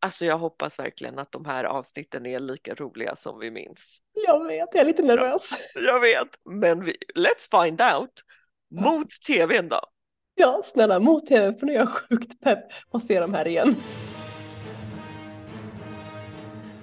alltså 0.00 0.24
jag 0.24 0.38
hoppas 0.38 0.78
verkligen 0.78 1.18
att 1.18 1.32
de 1.32 1.44
här 1.44 1.64
avsnitten 1.64 2.26
är 2.26 2.40
lika 2.40 2.74
roliga 2.74 3.16
som 3.16 3.38
vi 3.38 3.50
minns. 3.50 3.98
Jag 4.26 4.46
vet, 4.46 4.68
jag 4.72 4.80
är 4.80 4.84
lite 4.84 5.02
nervös. 5.02 5.50
Jag 5.74 6.00
vet, 6.00 6.28
men 6.44 6.84
vi, 6.84 6.96
let's 7.14 7.64
find 7.64 7.80
out. 7.80 8.10
Mot 8.70 9.10
tvn 9.26 9.68
då. 9.68 9.80
Ja, 10.34 10.62
snälla, 10.64 11.00
mot 11.00 11.26
tv 11.26 11.58
för 11.58 11.66
nu 11.66 11.72
är 11.72 11.78
jag 11.78 11.88
sjukt 11.88 12.40
pepp 12.40 12.68
på 12.90 12.96
att 12.96 13.04
se 13.04 13.20
dem 13.20 13.34
här 13.34 13.48
igen. 13.48 13.76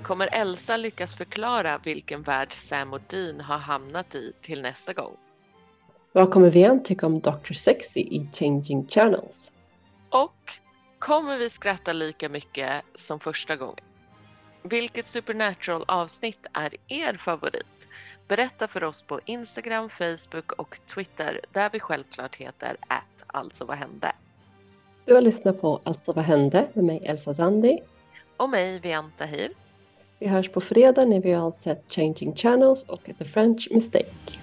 Kommer 0.04 0.30
Elsa 0.32 0.78
lyckas 0.78 1.16
förklara 1.16 1.78
vilken 1.84 2.22
värld 2.22 2.54
Sam 2.54 2.94
och 2.94 3.02
Dean 3.10 3.42
har 3.42 3.58
hamnat 3.58 4.16
i 4.16 4.34
till 4.42 4.62
nästa 4.62 4.94
gång? 4.94 5.18
Vad 6.12 6.32
kommer 6.32 6.50
vi 6.50 6.64
än 6.64 6.84
tycka 6.84 7.06
om 7.06 7.20
Dr. 7.20 7.54
Sexy 7.54 8.00
i 8.00 8.30
Changing 8.34 8.88
Channels? 8.88 9.52
Och 10.10 10.52
kommer 11.00 11.38
vi 11.38 11.50
skratta 11.50 11.94
lika 11.94 12.30
mycket 12.30 12.84
som 12.96 13.20
första 13.20 13.56
gången? 13.56 13.86
Vilket 14.64 15.08
Supernatural 15.08 15.86
avsnitt 15.88 16.46
är 16.54 16.76
er 16.88 17.14
favorit? 17.14 17.88
Berätta 18.28 18.68
för 18.68 18.84
oss 18.84 19.04
på 19.04 19.20
Instagram, 19.26 19.90
Facebook 19.90 20.52
och 20.52 20.80
Twitter 20.94 21.42
där 21.54 21.70
vi 21.74 21.80
självklart 21.80 22.36
heter 22.36 22.78
att 22.88 23.24
alltså 23.28 23.66
vad 23.66 23.78
hände. 23.78 24.12
Du 25.06 25.14
har 25.14 25.22
lyssnat 25.22 25.62
på 25.62 25.82
Alltså 25.84 26.14
vad 26.14 26.26
hände 26.26 26.68
med 26.74 26.86
mig 26.86 27.02
Elsa 27.06 27.34
Zandi. 27.34 27.80
Och 28.38 28.50
mig, 28.50 28.80
Vian 28.80 29.12
Tahir. 29.18 29.52
Vi 30.20 30.28
hörs 30.28 30.50
på 30.50 30.62
fredag 30.62 31.06
när 31.06 31.22
vi 31.22 31.32
har 31.32 31.52
sett 31.52 31.84
Changing 31.90 32.36
Channels 32.36 32.84
och 32.84 33.10
The 33.20 33.26
French 33.26 33.68
Mistake. 33.72 34.40